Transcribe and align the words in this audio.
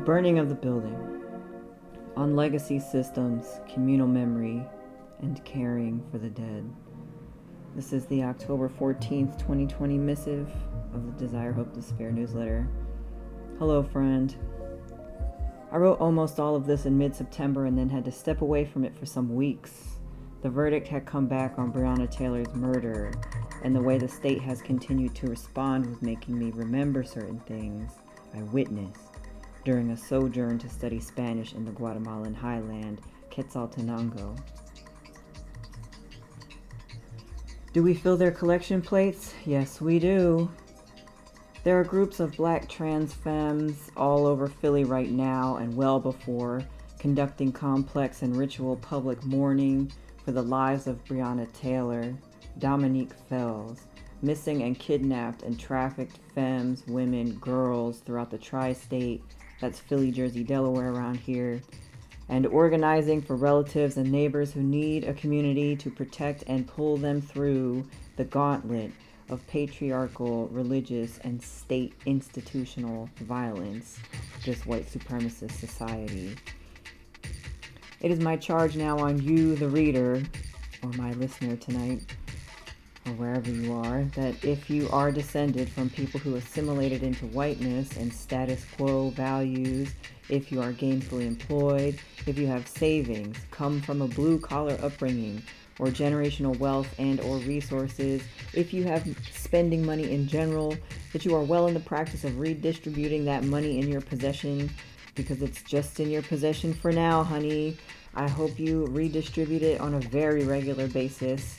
burning 0.00 0.38
of 0.38 0.48
the 0.48 0.54
building. 0.54 0.96
On 2.16 2.34
legacy 2.34 2.78
systems, 2.80 3.60
communal 3.72 4.06
memory, 4.06 4.64
and 5.20 5.44
caring 5.44 6.02
for 6.10 6.16
the 6.16 6.30
dead. 6.30 6.68
This 7.76 7.92
is 7.92 8.06
the 8.06 8.22
October 8.24 8.68
14th, 8.68 9.38
2020 9.38 9.98
missive 9.98 10.50
of 10.94 11.04
the 11.04 11.12
Desire, 11.12 11.52
Hope, 11.52 11.74
Despair 11.74 12.10
newsletter. 12.10 12.66
Hello, 13.58 13.82
friend. 13.82 14.34
I 15.70 15.76
wrote 15.76 16.00
almost 16.00 16.40
all 16.40 16.56
of 16.56 16.66
this 16.66 16.86
in 16.86 16.96
mid 16.96 17.14
September 17.14 17.66
and 17.66 17.76
then 17.76 17.90
had 17.90 18.06
to 18.06 18.12
step 18.12 18.40
away 18.40 18.64
from 18.64 18.84
it 18.84 18.96
for 18.96 19.04
some 19.04 19.34
weeks. 19.34 19.98
The 20.42 20.48
verdict 20.48 20.88
had 20.88 21.04
come 21.04 21.26
back 21.26 21.58
on 21.58 21.72
Breonna 21.72 22.10
Taylor's 22.10 22.54
murder, 22.54 23.12
and 23.62 23.76
the 23.76 23.82
way 23.82 23.98
the 23.98 24.08
state 24.08 24.40
has 24.40 24.62
continued 24.62 25.14
to 25.16 25.26
respond 25.26 25.84
was 25.84 26.00
making 26.00 26.38
me 26.38 26.52
remember 26.52 27.04
certain 27.04 27.40
things 27.40 27.92
I 28.34 28.42
witnessed 28.44 29.09
during 29.64 29.90
a 29.90 29.96
sojourn 29.96 30.58
to 30.58 30.68
study 30.68 31.00
Spanish 31.00 31.54
in 31.54 31.64
the 31.64 31.70
Guatemalan 31.70 32.34
highland, 32.34 33.00
Quetzaltenango. 33.30 34.38
Do 37.72 37.82
we 37.82 37.94
fill 37.94 38.16
their 38.16 38.32
collection 38.32 38.82
plates? 38.82 39.32
Yes, 39.44 39.80
we 39.80 39.98
do. 39.98 40.50
There 41.62 41.78
are 41.78 41.84
groups 41.84 42.20
of 42.20 42.36
black 42.36 42.68
trans 42.68 43.12
femmes 43.12 43.90
all 43.96 44.26
over 44.26 44.48
Philly 44.48 44.84
right 44.84 45.10
now 45.10 45.56
and 45.56 45.76
well 45.76 46.00
before 46.00 46.62
conducting 46.98 47.52
complex 47.52 48.22
and 48.22 48.36
ritual 48.36 48.76
public 48.76 49.22
mourning 49.24 49.92
for 50.24 50.32
the 50.32 50.42
lives 50.42 50.86
of 50.86 51.04
Breonna 51.04 51.50
Taylor, 51.52 52.14
Dominique 52.58 53.14
Fells, 53.28 53.86
missing 54.22 54.62
and 54.62 54.78
kidnapped 54.78 55.42
and 55.42 55.58
trafficked 55.58 56.18
femmes, 56.34 56.84
women, 56.86 57.34
girls 57.36 58.00
throughout 58.00 58.30
the 58.30 58.38
tri 58.38 58.72
state 58.72 59.22
that's 59.60 59.78
Philly, 59.78 60.10
Jersey, 60.10 60.42
Delaware 60.42 60.92
around 60.92 61.16
here 61.16 61.60
and 62.30 62.46
organizing 62.46 63.20
for 63.20 63.34
relatives 63.34 63.96
and 63.96 64.10
neighbors 64.10 64.52
who 64.52 64.62
need 64.62 65.04
a 65.04 65.12
community 65.14 65.74
to 65.76 65.90
protect 65.90 66.44
and 66.46 66.66
pull 66.66 66.96
them 66.96 67.20
through 67.20 67.84
the 68.16 68.24
gauntlet 68.24 68.92
of 69.28 69.44
patriarchal, 69.48 70.46
religious, 70.48 71.18
and 71.24 71.42
state 71.42 71.92
institutional 72.06 73.10
violence, 73.16 73.98
this 74.44 74.64
white 74.64 74.86
supremacist 74.86 75.52
society. 75.52 76.36
It 78.00 78.12
is 78.12 78.20
my 78.20 78.36
charge 78.36 78.76
now 78.76 78.98
on 78.98 79.20
you, 79.20 79.56
the 79.56 79.68
reader, 79.68 80.22
or 80.82 80.90
my 80.90 81.12
listener 81.14 81.56
tonight, 81.56 82.14
or 83.06 83.12
wherever 83.12 83.50
you 83.50 83.72
are, 83.72 84.04
that 84.14 84.44
if 84.44 84.68
you 84.68 84.88
are 84.90 85.10
descended 85.10 85.68
from 85.68 85.90
people 85.90 86.20
who 86.20 86.36
assimilated 86.36 87.02
into 87.02 87.26
whiteness 87.26 87.96
and 87.96 88.12
status 88.12 88.64
quo 88.76 89.10
values 89.10 89.90
if 90.28 90.52
you 90.52 90.60
are 90.62 90.72
gainfully 90.72 91.26
employed, 91.26 91.98
if 92.26 92.38
you 92.38 92.46
have 92.46 92.68
savings, 92.68 93.36
come 93.50 93.80
from 93.80 94.02
a 94.02 94.08
blue 94.08 94.38
collar 94.38 94.78
upbringing, 94.82 95.42
or 95.80 95.86
generational 95.86 96.56
wealth 96.58 96.94
and 96.98 97.20
or 97.20 97.38
resources, 97.38 98.22
if 98.52 98.72
you 98.72 98.84
have 98.84 99.08
spending 99.32 99.84
money 99.84 100.12
in 100.12 100.28
general, 100.28 100.76
that 101.12 101.24
you 101.24 101.34
are 101.34 101.42
well 101.42 101.66
in 101.66 101.74
the 101.74 101.80
practice 101.80 102.22
of 102.22 102.38
redistributing 102.38 103.24
that 103.24 103.44
money 103.44 103.80
in 103.80 103.88
your 103.88 104.02
possession 104.02 104.70
because 105.14 105.42
it's 105.42 105.62
just 105.62 105.98
in 105.98 106.10
your 106.10 106.22
possession 106.22 106.72
for 106.72 106.92
now, 106.92 107.24
honey. 107.24 107.76
I 108.14 108.28
hope 108.28 108.58
you 108.58 108.86
redistribute 108.86 109.62
it 109.62 109.80
on 109.80 109.94
a 109.94 110.00
very 110.00 110.44
regular 110.44 110.86
basis 110.86 111.58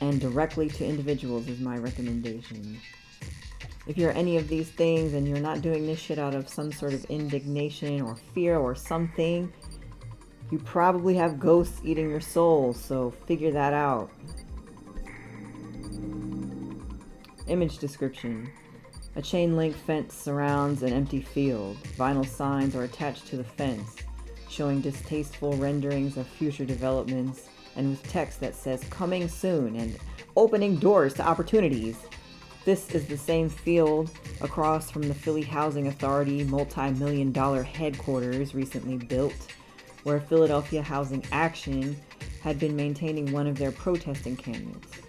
and 0.00 0.20
directly 0.20 0.68
to 0.68 0.86
individuals 0.86 1.48
is 1.48 1.60
my 1.60 1.76
recommendation. 1.76 2.80
If 3.86 3.96
you're 3.96 4.12
any 4.12 4.36
of 4.36 4.48
these 4.48 4.68
things 4.68 5.14
and 5.14 5.26
you're 5.26 5.40
not 5.40 5.62
doing 5.62 5.86
this 5.86 5.98
shit 5.98 6.18
out 6.18 6.34
of 6.34 6.48
some 6.48 6.70
sort 6.70 6.92
of 6.92 7.04
indignation 7.06 8.02
or 8.02 8.16
fear 8.34 8.58
or 8.58 8.74
something, 8.74 9.52
you 10.50 10.58
probably 10.58 11.14
have 11.14 11.40
ghosts 11.40 11.80
eating 11.84 12.10
your 12.10 12.20
soul, 12.20 12.74
so 12.74 13.10
figure 13.26 13.50
that 13.50 13.72
out. 13.72 14.10
Image 17.46 17.78
description 17.78 18.50
A 19.16 19.22
chain 19.22 19.56
link 19.56 19.74
fence 19.74 20.14
surrounds 20.14 20.82
an 20.82 20.92
empty 20.92 21.22
field. 21.22 21.78
Vinyl 21.96 22.26
signs 22.26 22.76
are 22.76 22.84
attached 22.84 23.26
to 23.28 23.38
the 23.38 23.44
fence, 23.44 23.96
showing 24.50 24.82
distasteful 24.82 25.54
renderings 25.54 26.18
of 26.18 26.26
future 26.26 26.66
developments 26.66 27.47
and 27.78 27.90
with 27.90 28.02
text 28.02 28.40
that 28.40 28.54
says 28.54 28.84
coming 28.90 29.28
soon 29.28 29.76
and 29.76 29.96
opening 30.36 30.76
doors 30.76 31.14
to 31.14 31.26
opportunities. 31.26 31.96
This 32.64 32.90
is 32.94 33.06
the 33.06 33.16
same 33.16 33.48
field 33.48 34.10
across 34.42 34.90
from 34.90 35.02
the 35.02 35.14
Philly 35.14 35.42
Housing 35.42 35.86
Authority 35.86 36.44
multi 36.44 36.90
million 36.90 37.32
dollar 37.32 37.62
headquarters 37.62 38.54
recently 38.54 38.98
built, 38.98 39.32
where 40.02 40.20
Philadelphia 40.20 40.82
Housing 40.82 41.24
Action 41.32 41.96
had 42.42 42.58
been 42.58 42.76
maintaining 42.76 43.32
one 43.32 43.46
of 43.46 43.56
their 43.56 43.72
protest 43.72 44.26
encampments. 44.26 45.07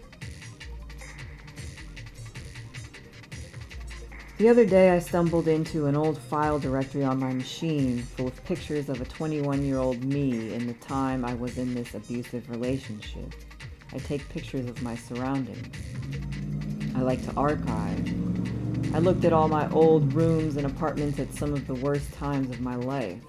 The 4.39 4.47
other 4.47 4.65
day, 4.65 4.91
I 4.91 4.99
stumbled 4.99 5.49
into 5.49 5.87
an 5.87 5.97
old 5.97 6.17
file 6.17 6.59
directory 6.59 7.03
on 7.03 7.19
my 7.19 7.33
machine 7.33 8.01
full 8.01 8.27
of 8.27 8.43
pictures 8.45 8.87
of 8.87 9.01
a 9.01 9.03
21 9.03 9.65
year 9.65 9.79
old 9.79 10.01
me 10.01 10.53
in 10.53 10.65
the 10.65 10.75
time 10.75 11.25
I 11.25 11.33
was 11.33 11.57
in 11.57 11.75
this 11.75 11.93
abusive 11.93 12.49
relationship. 12.49 13.35
I 13.91 13.97
take 13.97 14.29
pictures 14.29 14.69
of 14.69 14.81
my 14.81 14.95
surroundings. 14.95 15.75
I 16.95 17.01
like 17.01 17.21
to 17.25 17.33
archive. 17.33 18.95
I 18.95 18.99
looked 18.99 19.25
at 19.25 19.33
all 19.33 19.49
my 19.49 19.69
old 19.71 20.13
rooms 20.13 20.55
and 20.55 20.65
apartments 20.65 21.19
at 21.19 21.33
some 21.33 21.51
of 21.51 21.67
the 21.67 21.75
worst 21.75 22.13
times 22.13 22.49
of 22.49 22.61
my 22.61 22.75
life. 22.75 23.19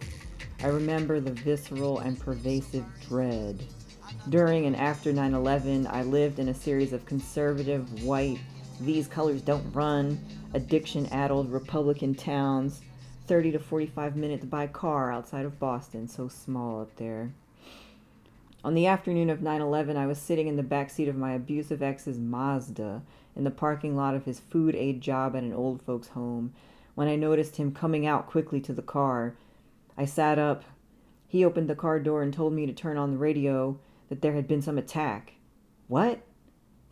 I 0.62 0.68
remember 0.68 1.18
the 1.18 1.32
visceral 1.32 1.98
and 1.98 2.20
pervasive 2.20 2.84
dread. 3.08 3.64
During 4.28 4.66
and 4.66 4.76
after 4.76 5.12
9 5.12 5.34
11, 5.34 5.88
I 5.88 6.04
lived 6.04 6.38
in 6.38 6.50
a 6.50 6.54
series 6.54 6.92
of 6.92 7.04
conservative, 7.04 8.04
white, 8.04 8.38
these 8.80 9.06
colors 9.06 9.42
don't 9.42 9.72
run, 9.72 10.18
addiction 10.54 11.06
addled 11.06 11.52
Republican 11.52 12.14
towns, 12.14 12.80
30 13.26 13.52
to 13.52 13.58
45 13.58 14.16
minutes 14.16 14.44
by 14.44 14.66
car 14.66 15.12
outside 15.12 15.44
of 15.44 15.60
Boston, 15.60 16.08
so 16.08 16.28
small 16.28 16.80
up 16.80 16.96
there. 16.96 17.32
On 18.62 18.74
the 18.74 18.86
afternoon 18.86 19.30
of 19.30 19.40
9 19.40 19.60
11, 19.60 19.96
I 19.96 20.06
was 20.06 20.18
sitting 20.18 20.46
in 20.46 20.56
the 20.56 20.62
back 20.62 20.90
seat 20.90 21.08
of 21.08 21.16
my 21.16 21.32
abusive 21.32 21.82
ex's 21.82 22.18
Mazda 22.18 23.02
in 23.34 23.44
the 23.44 23.50
parking 23.50 23.96
lot 23.96 24.14
of 24.14 24.24
his 24.24 24.40
food 24.40 24.74
aid 24.74 25.00
job 25.00 25.34
at 25.34 25.42
an 25.42 25.52
old 25.52 25.80
folks' 25.82 26.08
home 26.08 26.52
when 26.94 27.08
I 27.08 27.16
noticed 27.16 27.56
him 27.56 27.72
coming 27.72 28.06
out 28.06 28.26
quickly 28.26 28.60
to 28.60 28.72
the 28.72 28.82
car. 28.82 29.34
I 29.96 30.04
sat 30.04 30.38
up. 30.38 30.64
He 31.26 31.44
opened 31.44 31.68
the 31.68 31.74
car 31.74 32.00
door 32.00 32.22
and 32.22 32.34
told 32.34 32.52
me 32.52 32.66
to 32.66 32.72
turn 32.72 32.98
on 32.98 33.12
the 33.12 33.18
radio 33.18 33.78
that 34.08 34.20
there 34.20 34.34
had 34.34 34.48
been 34.48 34.60
some 34.60 34.76
attack. 34.76 35.34
What? 35.88 36.20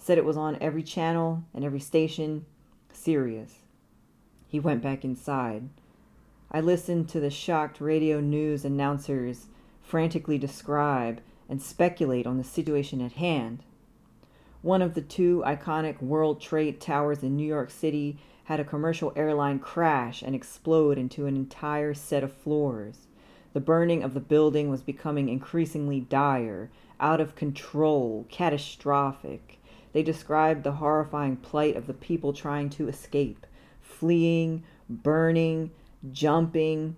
Said 0.08 0.16
it 0.16 0.24
was 0.24 0.38
on 0.38 0.56
every 0.58 0.82
channel 0.82 1.44
and 1.52 1.62
every 1.62 1.80
station. 1.80 2.46
Serious. 2.94 3.56
He 4.46 4.58
went 4.58 4.82
back 4.82 5.04
inside. 5.04 5.68
I 6.50 6.62
listened 6.62 7.10
to 7.10 7.20
the 7.20 7.28
shocked 7.28 7.78
radio 7.78 8.18
news 8.18 8.64
announcers 8.64 9.48
frantically 9.82 10.38
describe 10.38 11.20
and 11.46 11.60
speculate 11.60 12.26
on 12.26 12.38
the 12.38 12.42
situation 12.42 13.02
at 13.02 13.12
hand. 13.20 13.62
One 14.62 14.80
of 14.80 14.94
the 14.94 15.02
two 15.02 15.42
iconic 15.44 16.00
World 16.00 16.40
Trade 16.40 16.80
Towers 16.80 17.22
in 17.22 17.36
New 17.36 17.46
York 17.46 17.68
City 17.68 18.18
had 18.44 18.60
a 18.60 18.64
commercial 18.64 19.12
airline 19.14 19.58
crash 19.58 20.22
and 20.22 20.34
explode 20.34 20.96
into 20.96 21.26
an 21.26 21.36
entire 21.36 21.92
set 21.92 22.24
of 22.24 22.32
floors. 22.32 23.08
The 23.52 23.60
burning 23.60 24.02
of 24.02 24.14
the 24.14 24.20
building 24.20 24.70
was 24.70 24.80
becoming 24.80 25.28
increasingly 25.28 26.00
dire, 26.00 26.70
out 26.98 27.20
of 27.20 27.36
control, 27.36 28.24
catastrophic. 28.30 29.57
They 29.92 30.02
described 30.02 30.64
the 30.64 30.72
horrifying 30.72 31.36
plight 31.36 31.76
of 31.76 31.86
the 31.86 31.94
people 31.94 32.32
trying 32.32 32.70
to 32.70 32.88
escape, 32.88 33.46
fleeing, 33.80 34.62
burning, 34.88 35.70
jumping. 36.12 36.96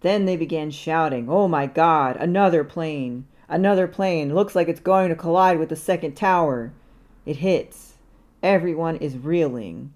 Then 0.00 0.24
they 0.24 0.36
began 0.36 0.70
shouting, 0.70 1.28
Oh 1.28 1.48
my 1.48 1.66
God, 1.66 2.16
another 2.16 2.64
plane! 2.64 3.26
Another 3.48 3.88
plane! 3.88 4.34
Looks 4.34 4.54
like 4.54 4.68
it's 4.68 4.80
going 4.80 5.08
to 5.08 5.16
collide 5.16 5.58
with 5.58 5.68
the 5.68 5.76
second 5.76 6.14
tower. 6.14 6.72
It 7.26 7.36
hits. 7.36 7.94
Everyone 8.42 8.96
is 8.96 9.18
reeling. 9.18 9.92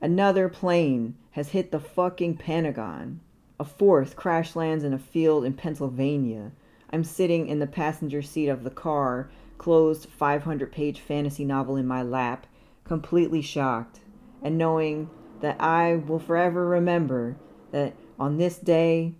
Another 0.00 0.48
plane 0.48 1.16
has 1.32 1.48
hit 1.50 1.72
the 1.72 1.80
fucking 1.80 2.36
Pentagon. 2.36 3.20
A 3.58 3.64
fourth 3.64 4.14
crash 4.14 4.54
lands 4.54 4.84
in 4.84 4.92
a 4.92 4.98
field 4.98 5.44
in 5.44 5.54
Pennsylvania. 5.54 6.52
I'm 6.90 7.02
sitting 7.02 7.48
in 7.48 7.58
the 7.58 7.66
passenger 7.66 8.22
seat 8.22 8.48
of 8.48 8.62
the 8.62 8.70
car, 8.70 9.28
closed 9.58 10.08
500 10.08 10.72
page 10.72 11.00
fantasy 11.00 11.44
novel 11.44 11.76
in 11.76 11.86
my 11.86 12.02
lap, 12.02 12.46
completely 12.84 13.42
shocked, 13.42 14.00
and 14.42 14.56
knowing 14.56 15.10
that 15.40 15.60
I 15.60 15.96
will 15.96 16.18
forever 16.18 16.66
remember 16.66 17.36
that 17.72 17.94
on 18.18 18.38
this 18.38 18.56
day 18.56 19.12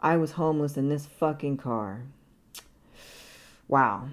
I 0.00 0.16
was 0.16 0.32
homeless 0.32 0.76
in 0.76 0.88
this 0.88 1.06
fucking 1.06 1.56
car. 1.56 2.02
Wow. 3.66 4.08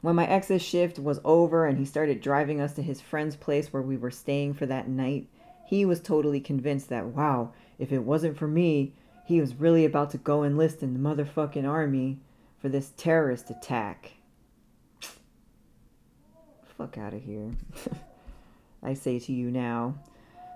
When 0.00 0.16
my 0.16 0.26
ex's 0.26 0.62
shift 0.62 0.98
was 0.98 1.20
over 1.24 1.66
and 1.66 1.78
he 1.78 1.84
started 1.84 2.20
driving 2.20 2.60
us 2.60 2.72
to 2.74 2.82
his 2.82 3.00
friend's 3.00 3.36
place 3.36 3.72
where 3.72 3.82
we 3.82 3.96
were 3.96 4.10
staying 4.10 4.54
for 4.54 4.66
that 4.66 4.88
night, 4.88 5.28
he 5.66 5.84
was 5.84 6.00
totally 6.00 6.40
convinced 6.40 6.88
that, 6.88 7.06
wow, 7.06 7.52
if 7.78 7.92
it 7.92 8.04
wasn't 8.04 8.38
for 8.38 8.46
me, 8.46 8.94
he 9.26 9.40
was 9.40 9.56
really 9.56 9.84
about 9.84 10.10
to 10.10 10.18
go 10.18 10.44
enlist 10.44 10.82
in 10.82 10.94
the 10.94 11.00
motherfucking 11.00 11.68
army 11.68 12.18
for 12.58 12.68
this 12.68 12.92
terrorist 12.96 13.50
attack. 13.50 14.12
Fuck 16.76 16.98
out 16.98 17.14
of 17.14 17.22
here. 17.22 17.52
I 18.82 18.94
say 18.94 19.18
to 19.18 19.32
you 19.32 19.50
now. 19.50 19.94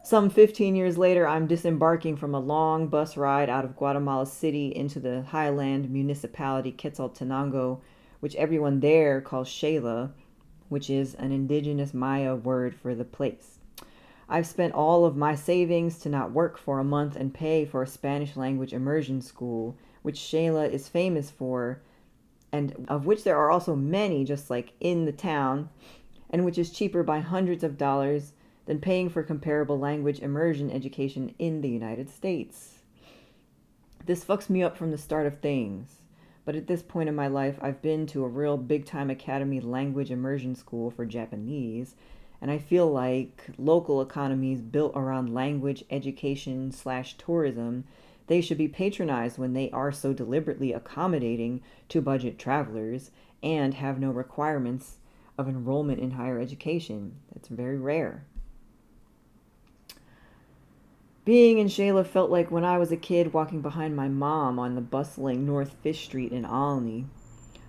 Some 0.02 0.30
15 0.30 0.76
years 0.76 0.98
later, 0.98 1.26
I'm 1.26 1.46
disembarking 1.46 2.16
from 2.16 2.34
a 2.34 2.40
long 2.40 2.88
bus 2.88 3.16
ride 3.16 3.48
out 3.50 3.64
of 3.64 3.76
Guatemala 3.76 4.26
City 4.26 4.74
into 4.74 4.98
the 4.98 5.22
highland 5.22 5.90
municipality 5.90 6.72
Quetzaltenango, 6.72 7.80
which 8.20 8.34
everyone 8.36 8.80
there 8.80 9.20
calls 9.20 9.48
Xela, 9.48 10.10
which 10.68 10.88
is 10.90 11.14
an 11.14 11.32
indigenous 11.32 11.92
Maya 11.92 12.34
word 12.34 12.74
for 12.74 12.94
the 12.94 13.04
place. 13.04 13.58
I've 14.28 14.46
spent 14.46 14.74
all 14.74 15.04
of 15.04 15.16
my 15.16 15.34
savings 15.34 15.98
to 16.00 16.08
not 16.08 16.32
work 16.32 16.56
for 16.56 16.78
a 16.78 16.84
month 16.84 17.16
and 17.16 17.34
pay 17.34 17.64
for 17.64 17.82
a 17.82 17.86
Spanish 17.86 18.36
language 18.36 18.72
immersion 18.72 19.20
school, 19.20 19.76
which 20.02 20.20
Xela 20.20 20.70
is 20.70 20.88
famous 20.88 21.30
for, 21.30 21.80
and 22.52 22.86
of 22.88 23.06
which 23.06 23.24
there 23.24 23.36
are 23.36 23.50
also 23.50 23.74
many 23.74 24.24
just 24.24 24.48
like 24.48 24.72
in 24.80 25.04
the 25.04 25.12
town, 25.12 25.68
and 26.30 26.44
which 26.44 26.56
is 26.56 26.70
cheaper 26.70 27.02
by 27.02 27.20
hundreds 27.20 27.62
of 27.62 27.76
dollars 27.76 28.32
than 28.66 28.80
paying 28.80 29.08
for 29.08 29.22
comparable 29.22 29.78
language 29.78 30.20
immersion 30.20 30.70
education 30.70 31.34
in 31.38 31.60
the 31.60 31.68
United 31.68 32.08
States. 32.08 32.78
This 34.06 34.24
fucks 34.24 34.48
me 34.48 34.62
up 34.62 34.76
from 34.76 34.90
the 34.90 34.98
start 34.98 35.26
of 35.26 35.40
things, 35.40 36.02
but 36.44 36.56
at 36.56 36.66
this 36.66 36.82
point 36.82 37.08
in 37.08 37.14
my 37.14 37.26
life, 37.26 37.58
I've 37.60 37.82
been 37.82 38.06
to 38.08 38.24
a 38.24 38.28
real 38.28 38.56
big 38.56 38.86
time 38.86 39.10
academy 39.10 39.60
language 39.60 40.10
immersion 40.10 40.54
school 40.54 40.90
for 40.90 41.04
Japanese, 41.04 41.96
and 42.40 42.50
I 42.50 42.58
feel 42.58 42.90
like 42.90 43.44
local 43.58 44.00
economies 44.00 44.62
built 44.62 44.92
around 44.94 45.34
language 45.34 45.84
education 45.90 46.72
slash 46.72 47.16
tourism 47.18 47.84
they 48.30 48.40
should 48.40 48.58
be 48.58 48.68
patronized 48.68 49.38
when 49.38 49.54
they 49.54 49.68
are 49.72 49.90
so 49.90 50.12
deliberately 50.12 50.72
accommodating 50.72 51.60
to 51.88 52.00
budget 52.00 52.38
travelers 52.38 53.10
and 53.42 53.74
have 53.74 53.98
no 53.98 54.12
requirements 54.12 54.98
of 55.40 55.48
enrollment 55.48 55.98
in 55.98 56.12
higher 56.12 56.38
education. 56.38 57.16
That's 57.32 57.48
very 57.48 57.78
rare. 57.78 58.24
Being 61.24 61.58
in 61.58 61.68
Xela 61.68 62.06
felt 62.06 62.30
like 62.30 62.50
when 62.50 62.64
I 62.64 62.78
was 62.78 62.92
a 62.92 62.96
kid 62.96 63.32
walking 63.32 63.60
behind 63.60 63.96
my 63.96 64.08
mom 64.08 64.58
on 64.58 64.74
the 64.74 64.80
bustling 64.80 65.46
North 65.46 65.76
Fifth 65.82 65.98
Street 65.98 66.32
in 66.32 66.44
Olney. 66.44 67.06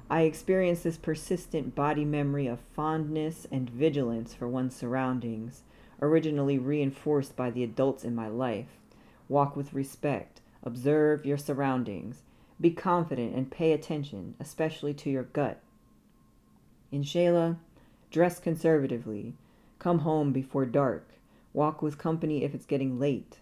I 0.09 0.21
experienced 0.23 0.83
this 0.83 0.97
persistent 0.97 1.73
body 1.73 2.03
memory 2.03 2.47
of 2.47 2.59
fondness 2.59 3.47
and 3.51 3.69
vigilance 3.69 4.33
for 4.33 4.47
one's 4.47 4.75
surroundings, 4.75 5.63
originally 6.01 6.57
reinforced 6.57 7.35
by 7.35 7.49
the 7.49 7.63
adults 7.63 8.03
in 8.03 8.13
my 8.13 8.27
life. 8.27 8.79
Walk 9.29 9.55
with 9.55 9.73
respect, 9.73 10.41
observe 10.63 11.25
your 11.25 11.37
surroundings, 11.37 12.23
be 12.59 12.71
confident 12.71 13.35
and 13.35 13.49
pay 13.49 13.71
attention, 13.71 14.35
especially 14.39 14.93
to 14.95 15.09
your 15.09 15.23
gut. 15.23 15.61
In 16.91 17.03
Xela, 17.03 17.57
dress 18.09 18.39
conservatively, 18.39 19.33
come 19.79 19.99
home 19.99 20.33
before 20.33 20.65
dark, 20.65 21.07
walk 21.53 21.81
with 21.81 21.97
company 21.97 22.43
if 22.43 22.53
it's 22.53 22.65
getting 22.65 22.99
late, 22.99 23.39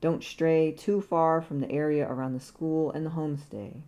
don't 0.00 0.22
stray 0.22 0.72
too 0.72 1.00
far 1.00 1.40
from 1.40 1.60
the 1.60 1.70
area 1.70 2.08
around 2.08 2.32
the 2.32 2.40
school 2.40 2.90
and 2.90 3.04
the 3.04 3.10
homestay. 3.10 3.82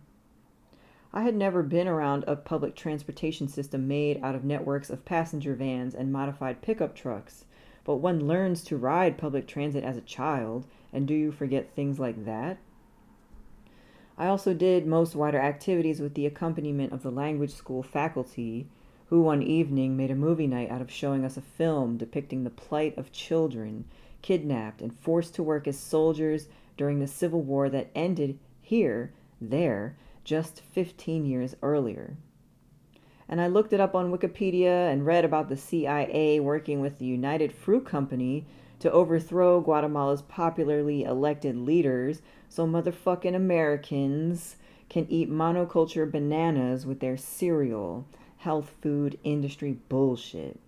I 1.11 1.23
had 1.23 1.35
never 1.35 1.63
been 1.63 1.87
around 1.87 2.23
a 2.27 2.35
public 2.35 2.75
transportation 2.75 3.47
system 3.47 3.87
made 3.87 4.19
out 4.23 4.35
of 4.35 4.43
networks 4.43 4.89
of 4.89 5.05
passenger 5.05 5.55
vans 5.55 5.95
and 5.95 6.11
modified 6.11 6.61
pickup 6.61 6.95
trucks, 6.95 7.45
but 7.83 7.95
one 7.95 8.27
learns 8.27 8.63
to 8.65 8.77
ride 8.77 9.17
public 9.17 9.47
transit 9.47 9.83
as 9.83 9.97
a 9.97 10.01
child, 10.01 10.67
and 10.93 11.07
do 11.07 11.13
you 11.13 11.31
forget 11.31 11.73
things 11.73 11.99
like 11.99 12.25
that? 12.25 12.57
I 14.17 14.27
also 14.27 14.53
did 14.53 14.85
most 14.85 15.15
wider 15.15 15.39
activities 15.39 15.99
with 15.99 16.13
the 16.13 16.25
accompaniment 16.25 16.91
of 16.91 17.01
the 17.01 17.11
language 17.11 17.53
school 17.53 17.81
faculty, 17.81 18.67
who 19.09 19.21
one 19.21 19.43
evening 19.43 19.97
made 19.97 20.11
a 20.11 20.15
movie 20.15 20.47
night 20.47 20.69
out 20.69 20.81
of 20.81 20.91
showing 20.91 21.25
us 21.25 21.37
a 21.37 21.41
film 21.41 21.97
depicting 21.97 22.43
the 22.43 22.49
plight 22.49 22.97
of 22.97 23.11
children 23.11 23.85
kidnapped, 24.21 24.81
and 24.81 24.93
forced 24.93 25.35
to 25.35 25.43
work 25.43 25.67
as 25.67 25.77
soldiers 25.79 26.47
during 26.77 26.99
the 26.99 27.07
Civil 27.07 27.41
War 27.41 27.69
that 27.69 27.89
ended 27.95 28.37
here, 28.61 29.11
there, 29.39 29.95
just 30.23 30.61
15 30.61 31.25
years 31.25 31.55
earlier. 31.61 32.15
And 33.27 33.39
I 33.39 33.47
looked 33.47 33.73
it 33.73 33.79
up 33.79 33.95
on 33.95 34.11
Wikipedia 34.11 34.91
and 34.91 35.05
read 35.05 35.23
about 35.23 35.49
the 35.49 35.57
CIA 35.57 36.39
working 36.39 36.81
with 36.81 36.97
the 36.97 37.05
United 37.05 37.51
Fruit 37.51 37.85
Company 37.85 38.45
to 38.79 38.91
overthrow 38.91 39.59
Guatemala's 39.61 40.21
popularly 40.23 41.03
elected 41.03 41.55
leaders 41.55 42.21
so 42.47 42.65
motherfucking 42.65 43.35
Americans 43.35 44.55
can 44.89 45.05
eat 45.09 45.29
monoculture 45.29 46.09
bananas 46.09 46.85
with 46.85 46.99
their 46.99 47.17
cereal, 47.17 48.07
health 48.39 48.73
food 48.81 49.17
industry 49.23 49.77
bullshit 49.87 50.59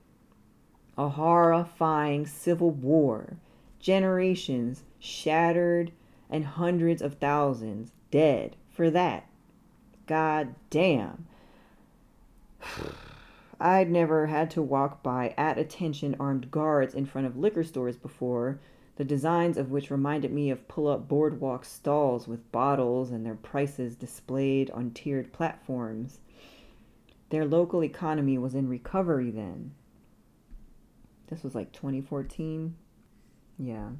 a 0.98 1.10
horrifying 1.10 2.28
civil 2.28 2.70
war, 2.70 3.38
generations 3.80 4.84
shattered, 5.00 5.92
and 6.30 6.46
hundreds 6.46 7.02
of 7.02 7.16
thousands 7.16 7.92
dead 8.12 8.56
for 8.70 8.90
that. 8.92 9.28
God 10.06 10.54
damn. 10.70 11.26
I'd 13.60 13.90
never 13.92 14.28
had 14.28 14.52
to 14.52 14.62
walk 14.62 15.02
by 15.04 15.34
at 15.38 15.58
attention 15.58 16.16
armed 16.20 16.52
guards 16.52 16.94
in 16.94 17.06
front 17.06 17.28
of 17.28 17.38
liquor 17.38 17.64
stores 17.64 17.96
before, 17.96 18.60
the 18.96 19.04
designs 19.04 19.58
of 19.58 19.72
which 19.72 19.90
reminded 19.92 20.32
me 20.32 20.50
of 20.50 20.68
pull 20.68 20.88
up 20.88 21.08
boardwalk 21.08 21.64
stalls 21.66 22.28
with 22.28 22.52
bottles 22.52 23.12
and 23.12 23.26
their 23.26 23.36
prices 23.36 23.96
displayed 23.96 24.70
on 24.72 24.92
tiered 24.92 25.32
platforms. 25.32 26.20
Their 27.32 27.46
local 27.46 27.82
economy 27.82 28.38
was 28.38 28.54
in 28.54 28.68
recovery 28.68 29.32
then. 29.32 29.72
This 31.30 31.44
was 31.44 31.56
like 31.56 31.72
2014. 31.72 32.76
Yeah. 33.58 33.92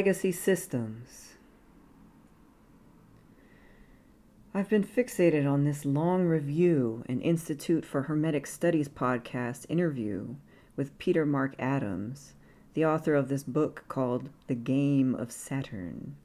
Legacy 0.00 0.32
Systems. 0.32 1.34
I've 4.54 4.70
been 4.70 4.82
fixated 4.82 5.46
on 5.46 5.64
this 5.64 5.84
long 5.84 6.24
review 6.24 7.04
and 7.06 7.20
Institute 7.20 7.84
for 7.84 8.04
Hermetic 8.04 8.46
Studies 8.46 8.88
podcast 8.88 9.66
interview 9.68 10.36
with 10.74 10.96
Peter 10.96 11.26
Mark 11.26 11.54
Adams, 11.58 12.32
the 12.72 12.82
author 12.82 13.14
of 13.14 13.28
this 13.28 13.42
book 13.42 13.84
called 13.88 14.30
The 14.46 14.54
Game 14.54 15.14
of 15.14 15.30
Saturn. 15.30 16.16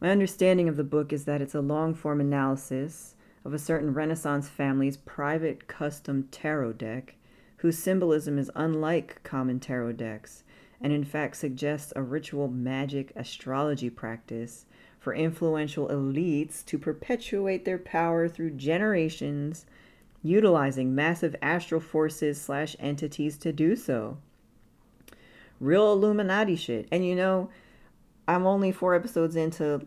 My 0.00 0.10
understanding 0.10 0.68
of 0.68 0.76
the 0.76 0.84
book 0.84 1.12
is 1.12 1.24
that 1.24 1.42
it's 1.42 1.56
a 1.56 1.60
long 1.60 1.94
form 1.94 2.20
analysis 2.20 3.16
of 3.44 3.52
a 3.52 3.58
certain 3.58 3.92
Renaissance 3.92 4.48
family's 4.48 4.98
private 4.98 5.66
custom 5.66 6.28
tarot 6.30 6.74
deck, 6.74 7.16
whose 7.56 7.76
symbolism 7.76 8.38
is 8.38 8.52
unlike 8.54 9.20
common 9.24 9.58
tarot 9.58 9.94
decks, 9.94 10.44
and 10.80 10.92
in 10.92 11.04
fact 11.04 11.36
suggests 11.36 11.92
a 11.96 12.02
ritual 12.02 12.48
magic 12.48 13.12
astrology 13.16 13.90
practice 13.90 14.66
for 15.04 15.14
influential 15.14 15.88
elites 15.88 16.64
to 16.64 16.78
perpetuate 16.78 17.64
their 17.64 17.78
power 17.78 18.26
through 18.26 18.50
generations, 18.50 19.66
utilizing 20.22 20.94
massive 20.94 21.36
astral 21.42 21.80
forces 21.80 22.40
slash 22.40 22.74
entities 22.80 23.36
to 23.36 23.52
do 23.52 23.76
so. 23.76 24.16
Real 25.60 25.92
Illuminati 25.92 26.56
shit. 26.56 26.88
And 26.90 27.06
you 27.06 27.14
know, 27.14 27.50
I'm 28.26 28.46
only 28.46 28.72
four 28.72 28.94
episodes 28.94 29.36
into 29.36 29.86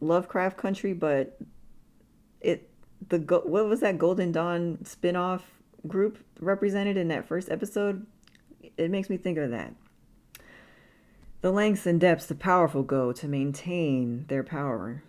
Lovecraft 0.00 0.58
Country, 0.58 0.92
but 0.92 1.38
it 2.40 2.68
the 3.08 3.18
what 3.18 3.66
was 3.66 3.80
that 3.80 3.98
Golden 3.98 4.32
Dawn 4.32 4.78
spinoff 4.84 5.42
group 5.86 6.18
represented 6.40 6.96
in 6.96 7.08
that 7.08 7.26
first 7.26 7.50
episode? 7.50 8.06
It 8.76 8.90
makes 8.90 9.08
me 9.08 9.16
think 9.16 9.38
of 9.38 9.50
that. 9.50 9.72
The 11.40 11.52
lengths 11.52 11.86
and 11.86 12.00
depths 12.00 12.26
the 12.26 12.34
powerful 12.34 12.82
go 12.82 13.12
to 13.12 13.28
maintain 13.28 14.26
their 14.28 14.42
power. 14.42 15.02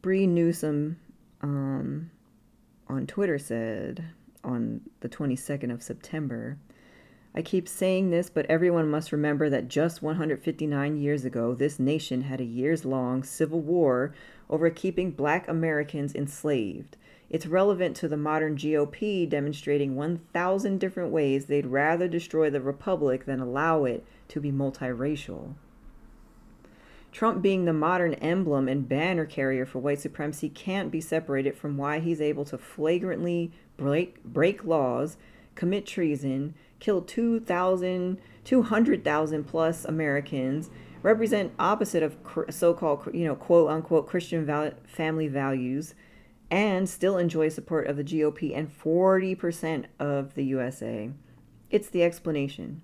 Bree 0.00 0.26
Newsom 0.26 0.98
um, 1.40 2.10
on 2.88 3.06
Twitter 3.06 3.38
said 3.38 4.04
on 4.44 4.82
the 5.00 5.08
22nd 5.08 5.72
of 5.72 5.82
September 5.82 6.58
I 7.34 7.40
keep 7.40 7.66
saying 7.66 8.10
this, 8.10 8.28
but 8.28 8.44
everyone 8.46 8.90
must 8.90 9.10
remember 9.10 9.48
that 9.48 9.68
just 9.68 10.02
159 10.02 10.96
years 10.98 11.24
ago, 11.24 11.54
this 11.54 11.78
nation 11.78 12.22
had 12.22 12.42
a 12.42 12.44
years 12.44 12.84
long 12.84 13.22
civil 13.22 13.60
war 13.60 14.14
over 14.50 14.68
keeping 14.68 15.12
black 15.12 15.48
Americans 15.48 16.14
enslaved. 16.14 16.98
It's 17.32 17.46
relevant 17.46 17.96
to 17.96 18.08
the 18.08 18.18
modern 18.18 18.56
GOP, 18.56 19.26
demonstrating 19.26 19.96
1,000 19.96 20.78
different 20.78 21.10
ways 21.10 21.46
they'd 21.46 21.66
rather 21.66 22.06
destroy 22.06 22.50
the 22.50 22.60
republic 22.60 23.24
than 23.24 23.40
allow 23.40 23.84
it 23.84 24.04
to 24.28 24.38
be 24.38 24.52
multiracial. 24.52 25.54
Trump 27.10 27.40
being 27.40 27.64
the 27.64 27.72
modern 27.72 28.14
emblem 28.14 28.68
and 28.68 28.86
banner 28.86 29.24
carrier 29.24 29.64
for 29.64 29.78
white 29.78 30.00
supremacy 30.00 30.50
can't 30.50 30.90
be 30.90 31.00
separated 31.00 31.56
from 31.56 31.78
why 31.78 32.00
he's 32.00 32.20
able 32.20 32.44
to 32.44 32.58
flagrantly 32.58 33.50
break, 33.78 34.22
break 34.24 34.64
laws, 34.64 35.16
commit 35.54 35.86
treason, 35.86 36.54
kill 36.80 37.00
2,000, 37.00 38.18
200,000 38.44 39.44
plus 39.44 39.84
Americans, 39.86 40.68
represent 41.02 41.52
opposite 41.58 42.02
of 42.02 42.16
so-called, 42.50 43.08
you 43.14 43.24
know, 43.24 43.36
quote 43.36 43.70
unquote 43.70 44.06
Christian 44.06 44.44
val- 44.44 44.72
family 44.86 45.28
values, 45.28 45.94
and 46.52 46.88
still 46.88 47.18
enjoy 47.18 47.48
support 47.48 47.88
of 47.88 47.96
the 47.96 48.04
GOP 48.04 48.56
and 48.56 48.70
40% 48.70 49.86
of 49.98 50.34
the 50.34 50.44
USA. 50.44 51.10
It's 51.70 51.88
the 51.88 52.04
explanation. 52.04 52.82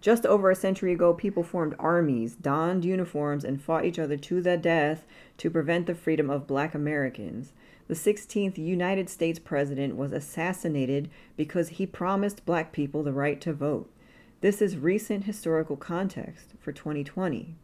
Just 0.00 0.26
over 0.26 0.50
a 0.50 0.56
century 0.56 0.92
ago, 0.92 1.14
people 1.14 1.42
formed 1.42 1.76
armies, 1.78 2.34
donned 2.34 2.84
uniforms, 2.84 3.44
and 3.44 3.62
fought 3.62 3.84
each 3.84 3.98
other 3.98 4.16
to 4.16 4.40
the 4.40 4.56
death 4.56 5.04
to 5.36 5.50
prevent 5.50 5.86
the 5.86 5.94
freedom 5.94 6.30
of 6.30 6.46
black 6.48 6.74
Americans 6.74 7.52
the 7.88 7.94
16th 7.94 8.58
United 8.58 9.08
States 9.08 9.38
president 9.38 9.96
was 9.96 10.10
assassinated 10.10 11.08
because 11.36 11.68
he 11.68 11.86
promised 11.86 12.44
black 12.44 12.72
people 12.72 13.02
the 13.02 13.12
right 13.12 13.40
to 13.40 13.52
vote. 13.52 13.88
This 14.40 14.60
is 14.60 14.76
recent 14.76 15.24
historical 15.24 15.76
context 15.76 16.54
for 16.58 16.72
2020. 16.72 17.54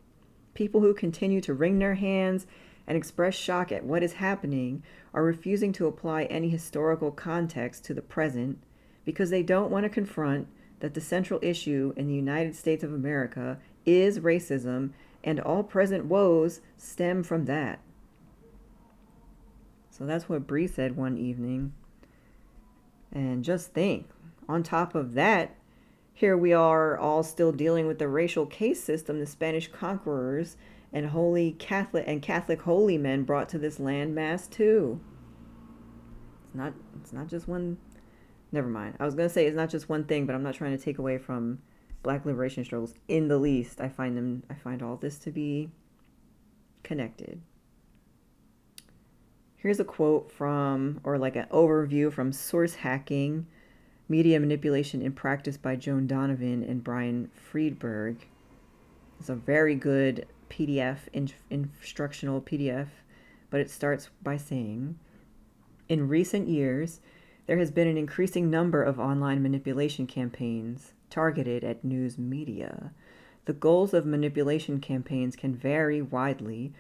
People 0.55 0.81
who 0.81 0.95
continue 0.95 1.41
to 1.41 1.55
wring 1.55 1.79
their 1.79 1.95
hands 1.95 2.47
and 2.87 2.97
express 2.97 3.35
shock 3.35 3.71
at 3.71 3.85
what 3.85 4.03
is 4.03 4.15
happening 4.15 4.83
are 5.15 5.23
refusing 5.23 5.73
to 5.73 5.87
apply 5.87 6.25
any 6.25 6.49
historical 6.49 7.11
context 7.11 7.85
to 7.85 7.95
the 7.95 8.03
present 8.03 8.59
because 9.05 9.31
they 9.31 9.43
don't 9.43 9.71
want 9.71 9.85
to 9.85 9.91
confront 9.91 10.47
that 10.81 10.95
the 10.95 11.01
central 11.01 11.39
issue 11.43 11.93
in 11.97 12.09
the 12.09 12.15
United 12.15 12.55
States 12.55 12.83
of 12.83 12.93
America 12.93 13.59
is 13.87 14.21
racism 14.21 14.91
and 15.23 15.39
all 15.41 15.63
present 15.63 16.07
woes 16.07 16.61
stem 16.77 17.23
from 17.23 17.45
that. 17.45 17.79
So 19.91 20.07
that's 20.07 20.29
what 20.29 20.47
Bree 20.47 20.67
said 20.67 20.97
one 20.97 21.17
evening. 21.17 21.73
And 23.13 23.45
just 23.45 23.73
think, 23.73 24.09
on 24.49 24.63
top 24.63 24.95
of 24.95 25.15
that, 25.15 25.55
here 26.15 26.37
we 26.37 26.53
are 26.53 26.97
all 26.97 27.23
still 27.23 27.53
dealing 27.53 27.87
with 27.87 27.99
the 27.99 28.09
racial 28.09 28.47
caste 28.47 28.85
system 28.85 29.21
the 29.21 29.27
Spanish 29.27 29.71
conquerors 29.71 30.57
and 30.93 31.07
holy 31.07 31.53
Catholic 31.53 32.05
and 32.07 32.23
Catholic 32.23 32.63
holy 32.63 32.99
men 32.99 33.23
brought 33.23 33.49
to 33.51 33.59
this 33.59 33.79
landmass 33.79 34.49
too. 34.51 35.01
It's 36.47 36.55
not 36.55 36.75
it's 37.01 37.13
not 37.13 37.29
just 37.29 37.49
one 37.49 37.79
never 38.51 38.69
mind. 38.69 38.97
I 39.01 39.05
was 39.05 39.15
gonna 39.15 39.29
say 39.29 39.47
it's 39.47 39.57
not 39.57 39.71
just 39.71 39.89
one 39.89 40.05
thing, 40.05 40.27
but 40.27 40.35
I'm 40.35 40.43
not 40.43 40.55
trying 40.55 40.77
to 40.77 40.83
take 40.83 40.99
away 40.99 41.19
from 41.19 41.61
black 42.03 42.27
liberation 42.27 42.65
struggles 42.65 42.95
in 43.09 43.29
the 43.29 43.39
least. 43.39 43.81
I 43.81 43.89
find 43.89 44.17
them 44.17 44.43
I 44.51 44.55
find 44.55 44.83
all 44.83 44.97
this 44.97 45.19
to 45.21 45.31
be 45.31 45.71
connected. 46.83 47.41
Here's 49.63 49.79
a 49.79 49.85
quote 49.85 50.33
from, 50.33 51.01
or 51.05 51.19
like 51.19 51.37
an 51.37 51.47
overview 51.53 52.13
from 52.13 52.33
Source 52.33 52.75
Hacking 52.75 53.47
Media 54.09 54.41
Manipulation 54.41 55.01
in 55.01 55.13
Practice 55.13 55.57
by 55.57 55.77
Joan 55.77 56.09
Donovan 56.09 56.65
and 56.65 56.83
Brian 56.83 57.31
Friedberg. 57.33 58.27
It's 59.21 59.29
a 59.29 59.37
very 59.37 59.77
good 59.77 60.27
PDF, 60.53 60.99
in, 61.13 61.31
instructional 61.51 62.41
PDF, 62.41 62.89
but 63.51 63.61
it 63.61 63.71
starts 63.71 64.11
by 64.23 64.37
saying 64.37 64.99
In 65.89 66.09
recent 66.09 66.49
years, 66.49 67.01
there 67.47 67.59
has 67.59 67.71
been 67.71 67.89
an 67.89 67.97
increasing 67.97 68.51
number 68.51 68.83
of 68.83 69.01
online 69.01 69.43
manipulation 69.43 70.07
campaigns 70.07 70.93
targeted 71.11 71.65
at 71.65 71.85
news 71.85 72.19
media. 72.19 72.93
The 73.47 73.53
goals 73.53 73.93
of 73.95 74.07
manipulation 74.07 74.79
campaigns 74.81 75.35
can 75.35 75.55
vary 75.55 76.01
widely 76.01 76.73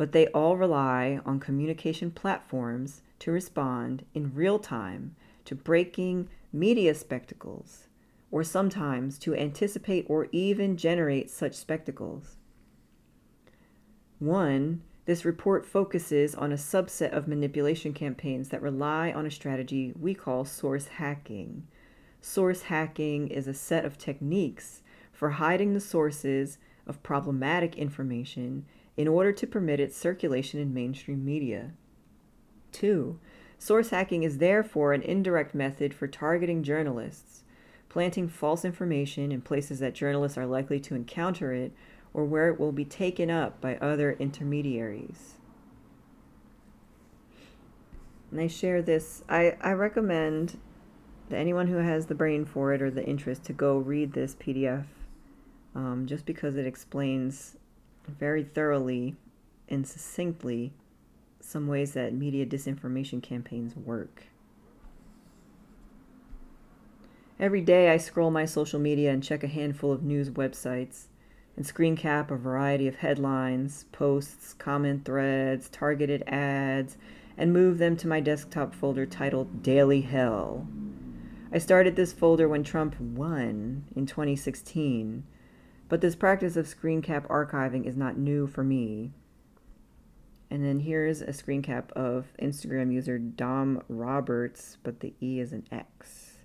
but 0.00 0.12
they 0.12 0.26
all 0.28 0.56
rely 0.56 1.20
on 1.26 1.38
communication 1.38 2.10
platforms 2.10 3.02
to 3.18 3.30
respond 3.30 4.02
in 4.14 4.34
real 4.34 4.58
time 4.58 5.14
to 5.44 5.54
breaking 5.54 6.26
media 6.54 6.94
spectacles, 6.94 7.86
or 8.30 8.42
sometimes 8.42 9.18
to 9.18 9.34
anticipate 9.34 10.06
or 10.08 10.28
even 10.32 10.78
generate 10.78 11.28
such 11.28 11.54
spectacles. 11.54 12.38
One, 14.20 14.82
this 15.06 15.24
report 15.24 15.64
focuses 15.64 16.34
on 16.34 16.52
a 16.52 16.56
subset 16.56 17.10
of 17.10 17.26
manipulation 17.26 17.94
campaigns 17.94 18.50
that 18.50 18.60
rely 18.60 19.10
on 19.10 19.24
a 19.24 19.30
strategy 19.30 19.94
we 19.98 20.14
call 20.14 20.44
source 20.44 20.86
hacking. 20.86 21.66
Source 22.20 22.62
hacking 22.62 23.28
is 23.28 23.48
a 23.48 23.54
set 23.54 23.86
of 23.86 23.96
techniques 23.96 24.82
for 25.10 25.30
hiding 25.30 25.72
the 25.72 25.80
sources 25.80 26.58
of 26.86 27.02
problematic 27.02 27.76
information 27.76 28.66
in 28.94 29.08
order 29.08 29.32
to 29.32 29.46
permit 29.46 29.80
its 29.80 29.96
circulation 29.96 30.60
in 30.60 30.74
mainstream 30.74 31.24
media. 31.24 31.72
2. 32.72 33.18
Source 33.58 33.88
hacking 33.88 34.22
is 34.22 34.36
therefore 34.36 34.92
an 34.92 35.00
indirect 35.00 35.54
method 35.54 35.94
for 35.94 36.06
targeting 36.06 36.62
journalists, 36.62 37.44
planting 37.88 38.28
false 38.28 38.66
information 38.66 39.32
in 39.32 39.40
places 39.40 39.78
that 39.78 39.94
journalists 39.94 40.36
are 40.36 40.46
likely 40.46 40.78
to 40.78 40.94
encounter 40.94 41.54
it 41.54 41.72
or 42.12 42.24
where 42.24 42.48
it 42.48 42.58
will 42.58 42.72
be 42.72 42.84
taken 42.84 43.30
up 43.30 43.60
by 43.60 43.76
other 43.76 44.12
intermediaries. 44.12 45.34
And 48.30 48.40
I 48.40 48.46
share 48.46 48.82
this. 48.82 49.22
I, 49.28 49.56
I 49.60 49.72
recommend 49.72 50.58
that 51.28 51.38
anyone 51.38 51.68
who 51.68 51.76
has 51.76 52.06
the 52.06 52.14
brain 52.14 52.44
for 52.44 52.72
it 52.72 52.82
or 52.82 52.90
the 52.90 53.04
interest 53.04 53.44
to 53.44 53.52
go 53.52 53.78
read 53.78 54.12
this 54.12 54.34
PDF 54.34 54.84
um, 55.74 56.06
just 56.06 56.26
because 56.26 56.56
it 56.56 56.66
explains 56.66 57.56
very 58.08 58.42
thoroughly 58.42 59.16
and 59.68 59.86
succinctly 59.86 60.72
some 61.40 61.66
ways 61.66 61.92
that 61.92 62.12
media 62.12 62.44
disinformation 62.44 63.22
campaigns 63.22 63.76
work. 63.76 64.24
Every 67.38 67.62
day 67.62 67.90
I 67.90 67.96
scroll 67.96 68.30
my 68.30 68.44
social 68.44 68.78
media 68.78 69.12
and 69.12 69.22
check 69.22 69.42
a 69.42 69.48
handful 69.48 69.92
of 69.92 70.02
news 70.02 70.30
websites 70.30 71.06
and 71.56 71.66
screen 71.66 71.96
cap 71.96 72.30
a 72.30 72.36
variety 72.36 72.86
of 72.88 72.96
headlines, 72.96 73.84
posts, 73.92 74.54
comment 74.54 75.04
threads, 75.04 75.68
targeted 75.68 76.22
ads, 76.26 76.96
and 77.36 77.52
move 77.52 77.78
them 77.78 77.96
to 77.96 78.08
my 78.08 78.20
desktop 78.20 78.74
folder 78.74 79.06
titled 79.06 79.62
Daily 79.62 80.02
Hell. 80.02 80.66
I 81.52 81.58
started 81.58 81.96
this 81.96 82.12
folder 82.12 82.48
when 82.48 82.64
Trump 82.64 83.00
won 83.00 83.84
in 83.94 84.06
2016 84.06 85.24
but 85.90 86.00
this 86.00 86.14
practice 86.14 86.56
of 86.56 86.68
screen 86.68 87.02
cap 87.02 87.26
archiving 87.26 87.84
is 87.84 87.96
not 87.96 88.16
new 88.16 88.46
for 88.46 88.62
me. 88.62 89.10
And 90.48 90.64
then 90.64 90.78
here's 90.78 91.20
a 91.20 91.32
screen 91.32 91.62
cap 91.62 91.90
of 91.96 92.28
Instagram 92.40 92.92
user 92.92 93.18
Dom 93.18 93.82
Roberts, 93.88 94.78
but 94.84 95.00
the 95.00 95.14
E 95.20 95.40
is 95.40 95.52
an 95.52 95.66
X. 95.70 96.38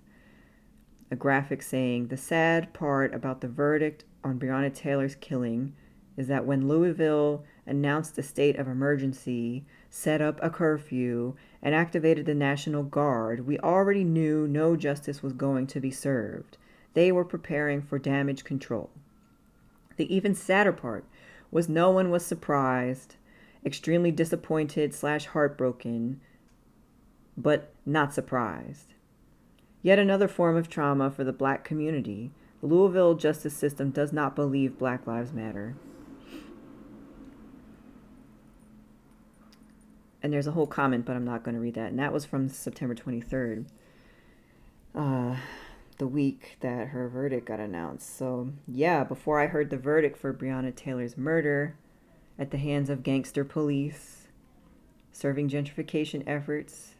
a 1.12 1.16
graphic 1.16 1.62
saying, 1.62 2.08
The 2.08 2.16
sad 2.16 2.74
part 2.74 3.14
about 3.14 3.40
the 3.40 3.46
verdict 3.46 4.04
on 4.26 4.38
Breonna 4.38 4.74
Taylor's 4.74 5.14
killing 5.14 5.72
is 6.16 6.28
that 6.28 6.46
when 6.46 6.68
Louisville 6.68 7.44
announced 7.66 8.18
a 8.18 8.22
state 8.22 8.56
of 8.56 8.68
emergency, 8.68 9.64
set 9.90 10.20
up 10.20 10.38
a 10.42 10.50
curfew, 10.50 11.34
and 11.62 11.74
activated 11.74 12.26
the 12.26 12.34
National 12.34 12.82
Guard, 12.82 13.46
we 13.46 13.58
already 13.58 14.04
knew 14.04 14.46
no 14.46 14.76
justice 14.76 15.22
was 15.22 15.32
going 15.32 15.66
to 15.68 15.80
be 15.80 15.90
served. 15.90 16.56
They 16.94 17.12
were 17.12 17.24
preparing 17.24 17.82
for 17.82 17.98
damage 17.98 18.44
control. 18.44 18.90
The 19.96 20.14
even 20.14 20.34
sadder 20.34 20.72
part 20.72 21.04
was 21.50 21.68
no 21.68 21.90
one 21.90 22.10
was 22.10 22.24
surprised, 22.24 23.16
extremely 23.64 24.10
disappointed 24.10 24.94
slash 24.94 25.26
heartbroken, 25.26 26.20
but 27.36 27.72
not 27.84 28.14
surprised. 28.14 28.94
Yet 29.82 29.98
another 29.98 30.28
form 30.28 30.56
of 30.56 30.68
trauma 30.68 31.10
for 31.10 31.24
the 31.24 31.32
black 31.32 31.64
community. 31.64 32.32
The 32.66 32.74
Louisville 32.74 33.14
justice 33.14 33.54
system 33.54 33.90
does 33.90 34.12
not 34.12 34.34
believe 34.34 34.76
Black 34.76 35.06
Lives 35.06 35.32
Matter. 35.32 35.76
And 40.20 40.32
there's 40.32 40.48
a 40.48 40.50
whole 40.50 40.66
comment, 40.66 41.04
but 41.04 41.14
I'm 41.14 41.24
not 41.24 41.44
going 41.44 41.54
to 41.54 41.60
read 41.60 41.74
that. 41.74 41.90
And 41.90 41.98
that 42.00 42.12
was 42.12 42.24
from 42.24 42.48
September 42.48 42.96
23rd, 42.96 43.66
uh, 44.96 45.36
the 45.98 46.08
week 46.08 46.56
that 46.58 46.88
her 46.88 47.08
verdict 47.08 47.46
got 47.46 47.60
announced. 47.60 48.16
So, 48.18 48.50
yeah, 48.66 49.04
before 49.04 49.38
I 49.38 49.46
heard 49.46 49.70
the 49.70 49.78
verdict 49.78 50.18
for 50.18 50.34
Breonna 50.34 50.74
Taylor's 50.74 51.16
murder 51.16 51.76
at 52.36 52.50
the 52.50 52.58
hands 52.58 52.90
of 52.90 53.04
gangster 53.04 53.44
police, 53.44 54.26
serving 55.12 55.50
gentrification 55.50 56.24
efforts, 56.26 56.95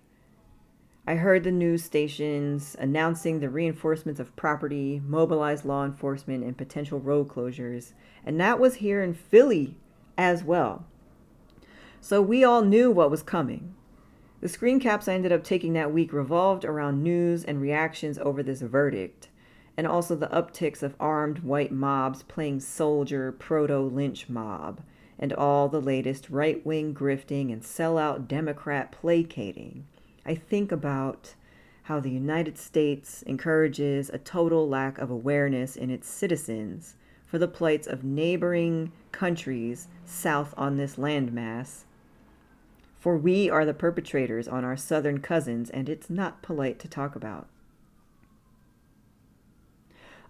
I 1.08 1.14
heard 1.14 1.44
the 1.44 1.52
news 1.52 1.84
stations 1.84 2.74
announcing 2.80 3.38
the 3.38 3.48
reinforcements 3.48 4.18
of 4.18 4.34
property, 4.34 5.00
mobilized 5.06 5.64
law 5.64 5.84
enforcement, 5.84 6.42
and 6.42 6.58
potential 6.58 6.98
road 6.98 7.28
closures. 7.28 7.92
And 8.24 8.40
that 8.40 8.58
was 8.58 8.76
here 8.76 9.00
in 9.04 9.14
Philly 9.14 9.76
as 10.18 10.42
well. 10.42 10.84
So 12.00 12.20
we 12.20 12.42
all 12.42 12.62
knew 12.62 12.90
what 12.90 13.10
was 13.10 13.22
coming. 13.22 13.74
The 14.40 14.48
screen 14.48 14.80
caps 14.80 15.06
I 15.06 15.14
ended 15.14 15.30
up 15.30 15.44
taking 15.44 15.74
that 15.74 15.92
week 15.92 16.12
revolved 16.12 16.64
around 16.64 17.04
news 17.04 17.44
and 17.44 17.60
reactions 17.60 18.18
over 18.18 18.42
this 18.42 18.60
verdict, 18.60 19.28
and 19.76 19.86
also 19.86 20.16
the 20.16 20.26
upticks 20.28 20.82
of 20.82 20.96
armed 20.98 21.40
white 21.40 21.70
mobs 21.70 22.24
playing 22.24 22.60
soldier 22.60 23.30
proto 23.30 23.78
lynch 23.78 24.28
mob, 24.28 24.80
and 25.20 25.32
all 25.32 25.68
the 25.68 25.80
latest 25.80 26.30
right 26.30 26.66
wing 26.66 26.92
grifting 26.92 27.52
and 27.52 27.62
sellout 27.62 28.26
Democrat 28.26 28.90
placating. 28.90 29.84
I 30.26 30.34
think 30.34 30.72
about 30.72 31.34
how 31.84 32.00
the 32.00 32.10
United 32.10 32.58
States 32.58 33.22
encourages 33.22 34.10
a 34.10 34.18
total 34.18 34.68
lack 34.68 34.98
of 34.98 35.08
awareness 35.08 35.76
in 35.76 35.88
its 35.88 36.08
citizens 36.08 36.96
for 37.26 37.38
the 37.38 37.46
plights 37.46 37.86
of 37.86 38.02
neighboring 38.02 38.90
countries 39.12 39.86
south 40.04 40.52
on 40.56 40.76
this 40.76 40.96
landmass. 40.96 41.84
For 42.98 43.16
we 43.16 43.48
are 43.48 43.64
the 43.64 43.72
perpetrators 43.72 44.48
on 44.48 44.64
our 44.64 44.76
southern 44.76 45.20
cousins, 45.20 45.70
and 45.70 45.88
it's 45.88 46.10
not 46.10 46.42
polite 46.42 46.80
to 46.80 46.88
talk 46.88 47.14
about. 47.14 47.46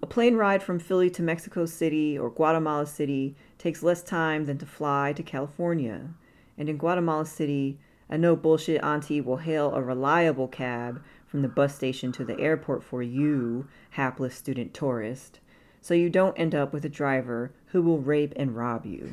A 0.03 0.07
plane 0.07 0.35
ride 0.35 0.63
from 0.63 0.79
Philly 0.79 1.09
to 1.09 1.23
Mexico 1.23 1.65
City 1.65 2.19
or 2.19 2.29
Guatemala 2.29 2.85
City 2.85 3.35
takes 3.57 3.83
less 3.83 4.03
time 4.03 4.45
than 4.45 4.59
to 4.59 4.67
fly 4.67 5.15
to 5.15 5.23
California. 5.23 6.11
And 6.59 6.69
in 6.69 6.77
Guatemala 6.77 7.25
City, 7.25 7.79
a 8.09 8.17
no 8.17 8.37
bullshit 8.37 8.83
auntie 8.83 9.21
will 9.21 9.39
hail 9.39 9.75
a 9.75 9.83
reliable 9.83 10.49
cab 10.49 11.03
from 11.27 11.43
the 11.43 11.49
bus 11.49 11.75
station 11.75 12.13
to 12.13 12.25
the 12.25 12.39
airport 12.39 12.83
for 12.83 13.03
you, 13.03 13.67
hapless 13.91 14.35
student 14.35 14.73
tourist, 14.73 15.41
so 15.81 15.95
you 15.95 16.09
don't 16.09 16.39
end 16.39 16.55
up 16.55 16.73
with 16.73 16.85
a 16.85 16.89
driver 16.89 17.53
who 17.67 17.83
will 17.83 17.99
rape 17.99 18.33
and 18.37 18.57
rob 18.57 18.87
you. 18.87 19.13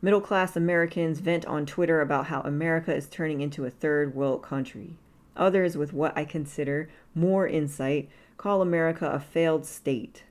Middle 0.00 0.20
class 0.20 0.54
Americans 0.54 1.18
vent 1.18 1.44
on 1.46 1.66
Twitter 1.66 2.00
about 2.00 2.26
how 2.26 2.40
America 2.42 2.94
is 2.94 3.08
turning 3.08 3.40
into 3.40 3.64
a 3.64 3.70
third 3.70 4.14
world 4.14 4.42
country. 4.42 4.96
Others, 5.36 5.76
with 5.76 5.92
what 5.92 6.16
I 6.16 6.24
consider 6.24 6.88
more 7.14 7.48
insight, 7.48 8.08
call 8.36 8.62
America 8.62 9.08
a 9.08 9.18
failed 9.18 9.66
state. 9.66 10.22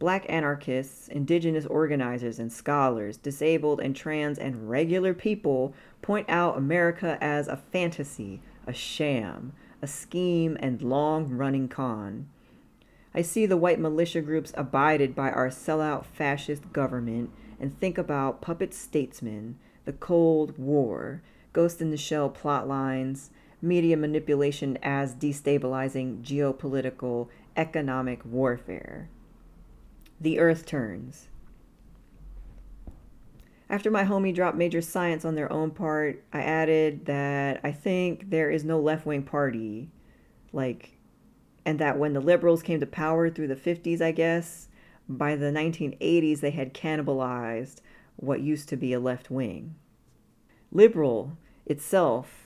Black 0.00 0.24
anarchists, 0.30 1.08
indigenous 1.08 1.66
organizers 1.66 2.38
and 2.38 2.50
scholars, 2.50 3.18
disabled 3.18 3.80
and 3.80 3.94
trans 3.94 4.38
and 4.38 4.70
regular 4.70 5.12
people 5.12 5.74
point 6.00 6.24
out 6.30 6.56
America 6.56 7.18
as 7.20 7.48
a 7.48 7.58
fantasy, 7.58 8.40
a 8.66 8.72
sham, 8.72 9.52
a 9.82 9.86
scheme 9.86 10.56
and 10.58 10.80
long 10.80 11.28
running 11.28 11.68
con. 11.68 12.30
I 13.14 13.20
see 13.20 13.44
the 13.44 13.58
white 13.58 13.78
militia 13.78 14.22
groups 14.22 14.54
abided 14.56 15.14
by 15.14 15.32
our 15.32 15.50
sellout 15.50 16.06
fascist 16.06 16.72
government 16.72 17.28
and 17.60 17.78
think 17.78 17.98
about 17.98 18.40
puppet 18.40 18.72
statesmen, 18.72 19.58
the 19.84 19.92
Cold 19.92 20.56
War, 20.56 21.20
Ghost 21.52 21.82
in 21.82 21.90
the 21.90 21.98
Shell 21.98 22.30
plot 22.30 22.66
lines, 22.66 23.28
media 23.60 23.98
manipulation 23.98 24.78
as 24.82 25.14
destabilizing 25.14 26.22
geopolitical 26.22 27.28
economic 27.54 28.24
warfare 28.24 29.10
the 30.20 30.38
earth 30.38 30.66
turns. 30.66 31.28
After 33.70 33.90
my 33.90 34.04
homie 34.04 34.34
dropped 34.34 34.58
major 34.58 34.80
science 34.80 35.24
on 35.24 35.36
their 35.36 35.50
own 35.52 35.70
part, 35.70 36.24
I 36.32 36.42
added 36.42 37.06
that 37.06 37.60
I 37.62 37.70
think 37.70 38.30
there 38.30 38.50
is 38.50 38.64
no 38.64 38.80
left 38.80 39.06
wing 39.06 39.22
party. 39.22 39.88
Like, 40.52 40.96
and 41.64 41.78
that 41.78 41.96
when 41.96 42.12
the 42.12 42.20
liberals 42.20 42.62
came 42.62 42.80
to 42.80 42.86
power 42.86 43.30
through 43.30 43.46
the 43.46 43.54
50s, 43.54 44.00
I 44.00 44.10
guess, 44.10 44.68
by 45.08 45.36
the 45.36 45.46
1980s, 45.46 46.40
they 46.40 46.50
had 46.50 46.74
cannibalized 46.74 47.76
what 48.16 48.40
used 48.40 48.68
to 48.70 48.76
be 48.76 48.92
a 48.92 49.00
left 49.00 49.30
wing. 49.30 49.76
Liberal 50.72 51.36
itself 51.66 52.39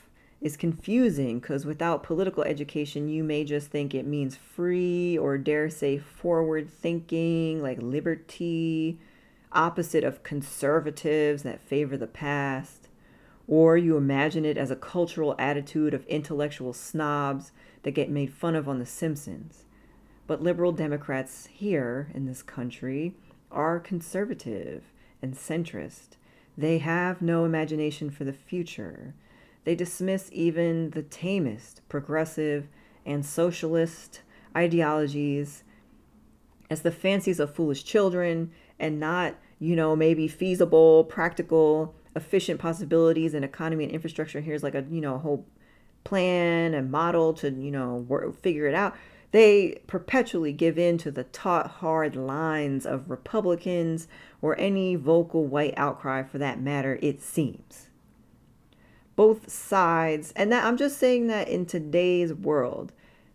is 0.45 0.55
confusing 0.55 1.39
because 1.39 1.65
without 1.65 2.03
political 2.03 2.43
education, 2.43 3.09
you 3.09 3.23
may 3.23 3.43
just 3.43 3.71
think 3.71 3.95
it 3.95 4.05
means 4.05 4.35
free 4.35 5.17
or 5.17 5.39
dare 5.39 5.71
say 5.71 5.97
forward 5.97 6.69
thinking, 6.69 7.63
like 7.63 7.81
liberty, 7.81 8.99
opposite 9.51 10.03
of 10.03 10.21
conservatives 10.21 11.41
that 11.41 11.59
favor 11.59 11.97
the 11.97 12.05
past. 12.05 12.89
Or 13.47 13.75
you 13.75 13.97
imagine 13.97 14.45
it 14.45 14.55
as 14.55 14.69
a 14.69 14.75
cultural 14.75 15.33
attitude 15.39 15.95
of 15.95 16.05
intellectual 16.05 16.73
snobs 16.73 17.51
that 17.81 17.95
get 17.95 18.11
made 18.11 18.31
fun 18.31 18.53
of 18.53 18.69
on 18.69 18.77
The 18.77 18.85
Simpsons. 18.85 19.63
But 20.27 20.43
liberal 20.43 20.73
Democrats 20.73 21.47
here 21.47 22.11
in 22.13 22.27
this 22.27 22.43
country 22.43 23.15
are 23.51 23.79
conservative 23.79 24.83
and 25.23 25.33
centrist. 25.33 26.17
They 26.55 26.77
have 26.77 27.23
no 27.23 27.45
imagination 27.45 28.11
for 28.11 28.25
the 28.25 28.33
future. 28.33 29.15
They 29.65 29.75
dismiss 29.75 30.29
even 30.31 30.91
the 30.91 31.01
tamest 31.01 31.81
progressive 31.89 32.67
and 33.05 33.25
socialist 33.25 34.21
ideologies 34.55 35.63
as 36.69 36.81
the 36.81 36.91
fancies 36.91 37.39
of 37.39 37.53
foolish 37.53 37.83
children 37.83 38.51
and 38.79 38.99
not, 38.99 39.35
you 39.59 39.75
know, 39.75 39.95
maybe 39.95 40.27
feasible, 40.27 41.03
practical, 41.03 41.95
efficient 42.15 42.59
possibilities 42.59 43.33
in 43.33 43.43
economy 43.43 43.83
and 43.83 43.93
infrastructure. 43.93 44.39
Here's 44.39 44.63
like 44.63 44.75
a, 44.75 44.85
you 44.89 45.01
know, 45.01 45.17
whole 45.17 45.45
plan 46.03 46.75
and 46.75 46.91
model 46.91 47.33
to, 47.33 47.49
you 47.49 47.71
know, 47.71 47.95
work, 47.95 48.39
figure 48.39 48.67
it 48.67 48.75
out. 48.75 48.95
They 49.31 49.81
perpetually 49.87 50.53
give 50.53 50.77
in 50.77 50.97
to 50.99 51.11
the 51.11 51.23
taut 51.25 51.67
hard 51.67 52.15
lines 52.15 52.85
of 52.85 53.09
Republicans 53.09 54.07
or 54.41 54.57
any 54.59 54.95
vocal 54.95 55.45
white 55.45 55.73
outcry 55.75 56.23
for 56.23 56.37
that 56.37 56.61
matter, 56.61 56.99
it 57.01 57.21
seems 57.21 57.89
both 59.15 59.49
sides. 59.49 60.33
And 60.35 60.51
that 60.51 60.65
i'm 60.65 60.77
just 60.77 60.97
saying 60.97 61.27
that 61.27 61.47
in 61.47 61.65
today's 61.65 62.33
world 62.33 62.91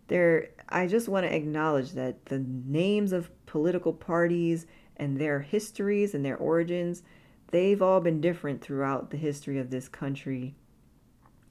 there 0.07 0.49
i 0.69 0.87
just 0.87 1.09
want 1.09 1.25
to 1.25 1.35
acknowledge 1.35 1.91
that 1.91 2.25
the 2.25 2.39
names 2.39 3.11
of 3.11 3.29
political 3.45 3.93
parties 3.93 4.65
and 4.97 5.17
their 5.17 5.39
histories 5.39 6.13
and 6.13 6.23
their 6.23 6.37
origins 6.37 7.03
they've 7.51 7.81
all 7.81 7.99
been 7.99 8.21
different 8.21 8.61
throughout 8.61 9.09
the 9.09 9.17
history 9.17 9.57
of 9.57 9.69
this 9.69 9.89
country 9.89 10.55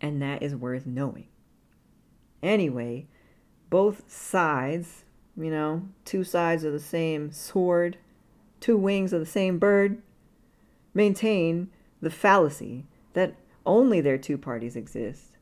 and 0.03 0.23
that 0.23 0.43
is 0.43 0.57
worth 0.57 0.87
knowing. 0.87 1.27
Anyway 2.43 3.07
both 3.69 4.11
sides 4.11 5.05
you 5.37 5.51
know 5.51 5.83
two 6.05 6.25
sides 6.25 6.65
of 6.65 6.73
the 6.73 6.81
same 6.81 7.31
sword 7.31 7.97
two 8.61 8.77
wings 8.77 9.13
of 9.13 9.21
the 9.21 9.27
same 9.27 9.59
bird 9.59 10.03
maintain 10.93 11.71
the 12.01 12.11
fallacy 12.11 12.85
that 13.13 13.35
only 13.71 14.01
their 14.01 14.19
two 14.19 14.37
parties 14.37 14.75
exist. 14.75 15.37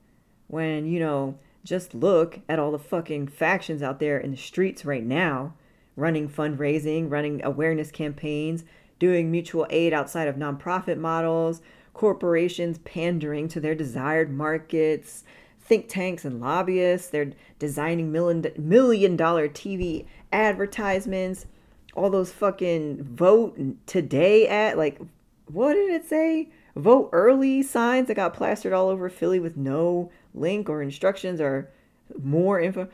When, 0.49 0.87
you 0.87 1.01
know, 1.01 1.38
just 1.64 1.95
look 1.95 2.41
at 2.47 2.59
all 2.59 2.71
the 2.71 2.79
fucking 2.79 3.29
factions 3.29 3.83
out 3.83 4.01
there 4.01 4.19
in 4.19 4.33
the 4.33 4.37
streets 4.37 4.85
right 4.85 5.03
now, 5.03 5.55
running 5.97 6.29
fundraising, 6.29 7.11
running 7.11 7.43
awareness 7.43 7.91
campaigns, 7.91 8.64
doing 8.99 9.31
mutual 9.31 9.67
aid 9.71 9.95
outside 9.95 10.29
of 10.29 10.37
nonprofit 10.37 10.99
models, 10.99 11.62
corporations 11.95 12.77
pandering 12.79 13.49
to 13.49 13.61
their 13.61 13.75
desired 13.75 14.31
markets, 14.31 15.25
think 15.59 15.88
tanks 15.88 16.27
and 16.27 16.38
lobbyists. 16.38 17.09
They're 17.09 17.33
designing 17.59 18.12
million 18.12 18.45
million 18.59 19.17
dollar 19.17 19.49
TV 19.49 20.05
advertisements. 20.33 21.47
All 21.95 22.11
those 22.11 22.31
fucking 22.31 23.05
vote 23.05 23.59
today 23.87 24.47
at 24.47 24.77
like 24.77 25.01
what 25.47 25.73
did 25.73 25.91
it 25.91 26.05
say? 26.05 26.51
Vote 26.79 27.09
early 27.11 27.61
signs 27.61 28.07
that 28.07 28.14
got 28.14 28.35
plastered 28.35 28.73
all 28.73 28.88
over 28.88 29.09
Philly 29.09 29.41
with 29.41 29.57
no 29.57 30.12
link 30.33 30.71
or 30.71 30.81
instructions 30.81 31.41
or 31.41 31.69
more 32.23 32.61
info. 32.61 32.88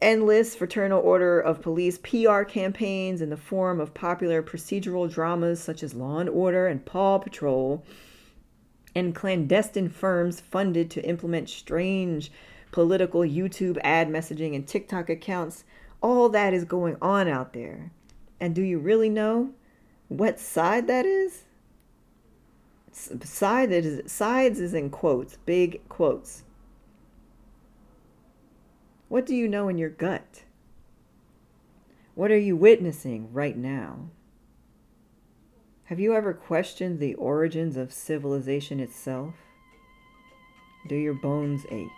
Endless 0.00 0.54
fraternal 0.54 1.00
order 1.00 1.40
of 1.40 1.60
police 1.60 1.98
PR 1.98 2.42
campaigns 2.42 3.20
in 3.20 3.28
the 3.28 3.36
form 3.36 3.80
of 3.80 3.92
popular 3.92 4.40
procedural 4.40 5.12
dramas 5.12 5.60
such 5.60 5.82
as 5.82 5.94
Law 5.94 6.20
and 6.20 6.28
Order 6.28 6.68
and 6.68 6.84
Paw 6.84 7.18
Patrol 7.18 7.84
and 8.94 9.16
clandestine 9.16 9.88
firms 9.88 10.38
funded 10.38 10.88
to 10.92 11.04
implement 11.04 11.50
strange 11.50 12.30
political 12.70 13.22
YouTube 13.22 13.78
ad 13.82 14.08
messaging 14.08 14.54
and 14.54 14.64
TikTok 14.64 15.10
accounts. 15.10 15.64
All 16.00 16.28
that 16.28 16.54
is 16.54 16.64
going 16.64 16.98
on 17.02 17.26
out 17.26 17.52
there. 17.52 17.90
And 18.38 18.54
do 18.54 18.62
you 18.62 18.78
really 18.78 19.10
know 19.10 19.50
what 20.06 20.38
side 20.38 20.86
that 20.86 21.04
is? 21.04 21.45
Side 22.96 23.72
is 23.72 24.10
sides 24.10 24.58
is 24.58 24.72
in 24.72 24.88
quotes, 24.88 25.36
big 25.44 25.86
quotes. 25.88 26.44
What 29.08 29.26
do 29.26 29.34
you 29.34 29.48
know 29.48 29.68
in 29.68 29.76
your 29.76 29.90
gut? 29.90 30.44
What 32.14 32.30
are 32.30 32.38
you 32.38 32.56
witnessing 32.56 33.32
right 33.32 33.56
now? 33.56 34.08
Have 35.84 36.00
you 36.00 36.14
ever 36.14 36.32
questioned 36.32 36.98
the 36.98 37.14
origins 37.14 37.76
of 37.76 37.92
civilization 37.92 38.80
itself? 38.80 39.34
Do 40.88 40.96
your 40.96 41.14
bones 41.14 41.66
ache? 41.70 41.90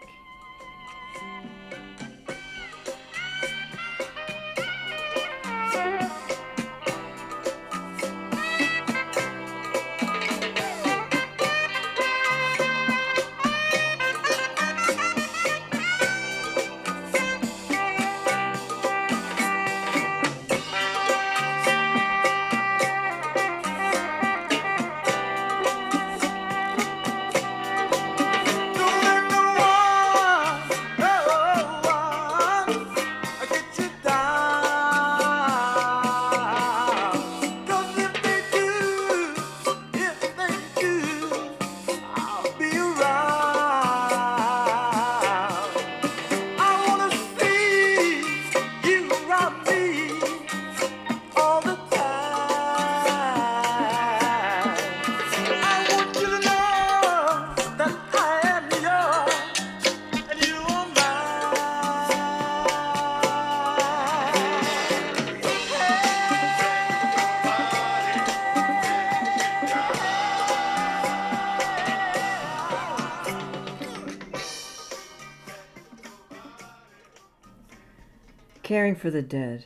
For 78.99 79.11
the 79.11 79.23
dead. 79.23 79.65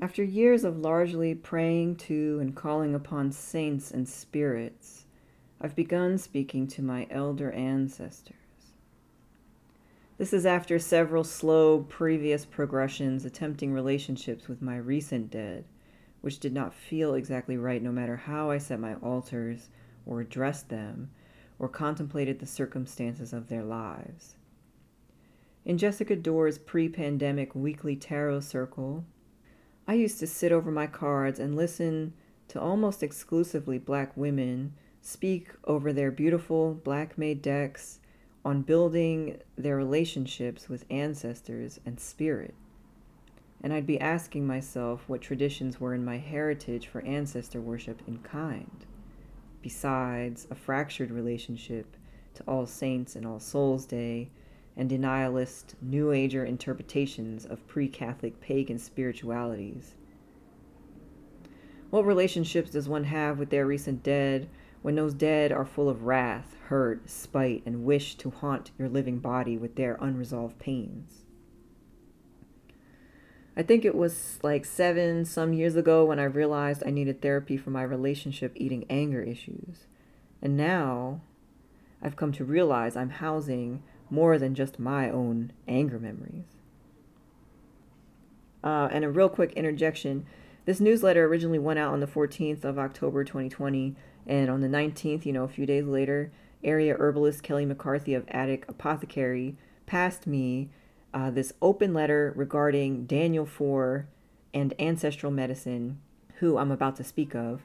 After 0.00 0.24
years 0.24 0.64
of 0.64 0.78
largely 0.78 1.34
praying 1.34 1.96
to 1.96 2.38
and 2.40 2.54
calling 2.54 2.94
upon 2.94 3.30
saints 3.30 3.90
and 3.90 4.08
spirits, 4.08 5.04
I've 5.60 5.76
begun 5.76 6.18
speaking 6.18 6.66
to 6.68 6.82
my 6.82 7.06
elder 7.10 7.52
ancestors. 7.52 8.36
This 10.16 10.32
is 10.32 10.46
after 10.46 10.78
several 10.78 11.24
slow 11.24 11.80
previous 11.80 12.44
progressions 12.44 13.24
attempting 13.24 13.72
relationships 13.72 14.48
with 14.48 14.62
my 14.62 14.76
recent 14.76 15.30
dead, 15.30 15.64
which 16.22 16.38
did 16.40 16.52
not 16.52 16.74
feel 16.74 17.14
exactly 17.14 17.56
right 17.56 17.82
no 17.82 17.92
matter 17.92 18.16
how 18.16 18.50
I 18.50 18.58
set 18.58 18.80
my 18.80 18.94
altars 18.94 19.68
or 20.06 20.20
addressed 20.20 20.68
them 20.68 21.10
or 21.58 21.68
contemplated 21.68 22.38
the 22.38 22.46
circumstances 22.46 23.32
of 23.32 23.48
their 23.48 23.62
lives. 23.62 24.36
In 25.64 25.78
Jessica 25.78 26.14
Dore's 26.14 26.58
pre 26.58 26.90
pandemic 26.90 27.54
weekly 27.54 27.96
tarot 27.96 28.40
circle, 28.40 29.04
I 29.88 29.94
used 29.94 30.18
to 30.18 30.26
sit 30.26 30.52
over 30.52 30.70
my 30.70 30.86
cards 30.86 31.38
and 31.38 31.56
listen 31.56 32.12
to 32.48 32.60
almost 32.60 33.02
exclusively 33.02 33.78
black 33.78 34.14
women 34.14 34.74
speak 35.00 35.48
over 35.64 35.90
their 35.90 36.10
beautiful 36.10 36.74
black 36.74 37.16
made 37.16 37.40
decks 37.40 38.00
on 38.44 38.60
building 38.60 39.38
their 39.56 39.76
relationships 39.76 40.68
with 40.68 40.84
ancestors 40.90 41.80
and 41.86 41.98
spirit. 41.98 42.54
And 43.62 43.72
I'd 43.72 43.86
be 43.86 44.00
asking 44.00 44.46
myself 44.46 45.04
what 45.06 45.22
traditions 45.22 45.80
were 45.80 45.94
in 45.94 46.04
my 46.04 46.18
heritage 46.18 46.88
for 46.88 47.00
ancestor 47.06 47.62
worship 47.62 48.02
in 48.06 48.18
kind, 48.18 48.84
besides 49.62 50.46
a 50.50 50.54
fractured 50.54 51.10
relationship 51.10 51.96
to 52.34 52.42
All 52.46 52.66
Saints 52.66 53.16
and 53.16 53.26
All 53.26 53.40
Souls 53.40 53.86
Day 53.86 54.28
and 54.76 54.90
denialist 54.90 55.74
New 55.80 56.12
Ager 56.12 56.44
interpretations 56.44 57.44
of 57.44 57.66
pre 57.66 57.88
Catholic 57.88 58.40
pagan 58.40 58.78
spiritualities. 58.78 59.94
What 61.90 62.06
relationships 62.06 62.70
does 62.70 62.88
one 62.88 63.04
have 63.04 63.38
with 63.38 63.50
their 63.50 63.66
recent 63.66 64.02
dead 64.02 64.48
when 64.82 64.96
those 64.96 65.14
dead 65.14 65.52
are 65.52 65.64
full 65.64 65.88
of 65.88 66.02
wrath, 66.02 66.56
hurt, 66.66 67.08
spite, 67.08 67.62
and 67.64 67.84
wish 67.84 68.16
to 68.16 68.30
haunt 68.30 68.72
your 68.78 68.88
living 68.88 69.18
body 69.20 69.56
with 69.56 69.76
their 69.76 69.96
unresolved 70.00 70.58
pains? 70.58 71.24
I 73.56 73.62
think 73.62 73.84
it 73.84 73.94
was 73.94 74.40
like 74.42 74.64
seven 74.64 75.24
some 75.24 75.52
years 75.52 75.76
ago 75.76 76.04
when 76.04 76.18
I 76.18 76.24
realized 76.24 76.82
I 76.84 76.90
needed 76.90 77.22
therapy 77.22 77.56
for 77.56 77.70
my 77.70 77.82
relationship 77.84 78.52
eating 78.56 78.84
anger 78.90 79.22
issues. 79.22 79.86
And 80.42 80.56
now 80.56 81.20
I've 82.02 82.16
come 82.16 82.32
to 82.32 82.44
realize 82.44 82.96
I'm 82.96 83.10
housing 83.10 83.84
more 84.14 84.38
than 84.38 84.54
just 84.54 84.78
my 84.78 85.10
own 85.10 85.52
anger 85.68 85.98
memories. 85.98 86.44
Uh, 88.62 88.88
and 88.90 89.04
a 89.04 89.10
real 89.10 89.28
quick 89.28 89.52
interjection 89.52 90.24
this 90.64 90.80
newsletter 90.80 91.26
originally 91.26 91.58
went 91.58 91.78
out 91.78 91.92
on 91.92 92.00
the 92.00 92.06
14th 92.06 92.64
of 92.64 92.78
October 92.78 93.22
2020, 93.22 93.94
and 94.26 94.48
on 94.48 94.62
the 94.62 94.68
19th, 94.68 95.26
you 95.26 95.32
know, 95.32 95.44
a 95.44 95.48
few 95.48 95.66
days 95.66 95.84
later, 95.84 96.32
area 96.62 96.96
herbalist 96.98 97.42
Kelly 97.42 97.66
McCarthy 97.66 98.14
of 98.14 98.24
Attic 98.28 98.64
Apothecary 98.66 99.56
passed 99.84 100.26
me 100.26 100.70
uh, 101.12 101.30
this 101.30 101.52
open 101.60 101.92
letter 101.92 102.32
regarding 102.34 103.04
Daniel 103.04 103.44
Foor 103.44 104.08
and 104.54 104.72
ancestral 104.78 105.30
medicine, 105.30 106.00
who 106.36 106.56
I'm 106.56 106.70
about 106.70 106.96
to 106.96 107.04
speak 107.04 107.34
of. 107.34 107.60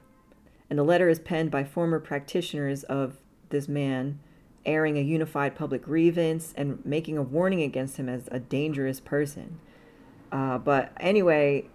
And 0.69 0.77
the 0.77 0.83
letter 0.83 1.07
is 1.07 1.19
penned 1.19 1.51
by 1.51 1.63
former 1.63 1.99
practitioners 1.99 2.83
of 2.83 3.15
this 3.49 3.69
man 3.69 4.19
airing 4.69 4.97
a 4.97 5.01
unified 5.01 5.55
public 5.55 5.81
grievance 5.81 6.53
and 6.55 6.85
making 6.85 7.17
a 7.17 7.23
warning 7.23 7.61
against 7.61 7.97
him 7.97 8.07
as 8.07 8.29
a 8.31 8.39
dangerous 8.39 8.99
person. 8.99 9.59
Uh, 10.31 10.59
but 10.59 10.91
anyway, 10.99 11.65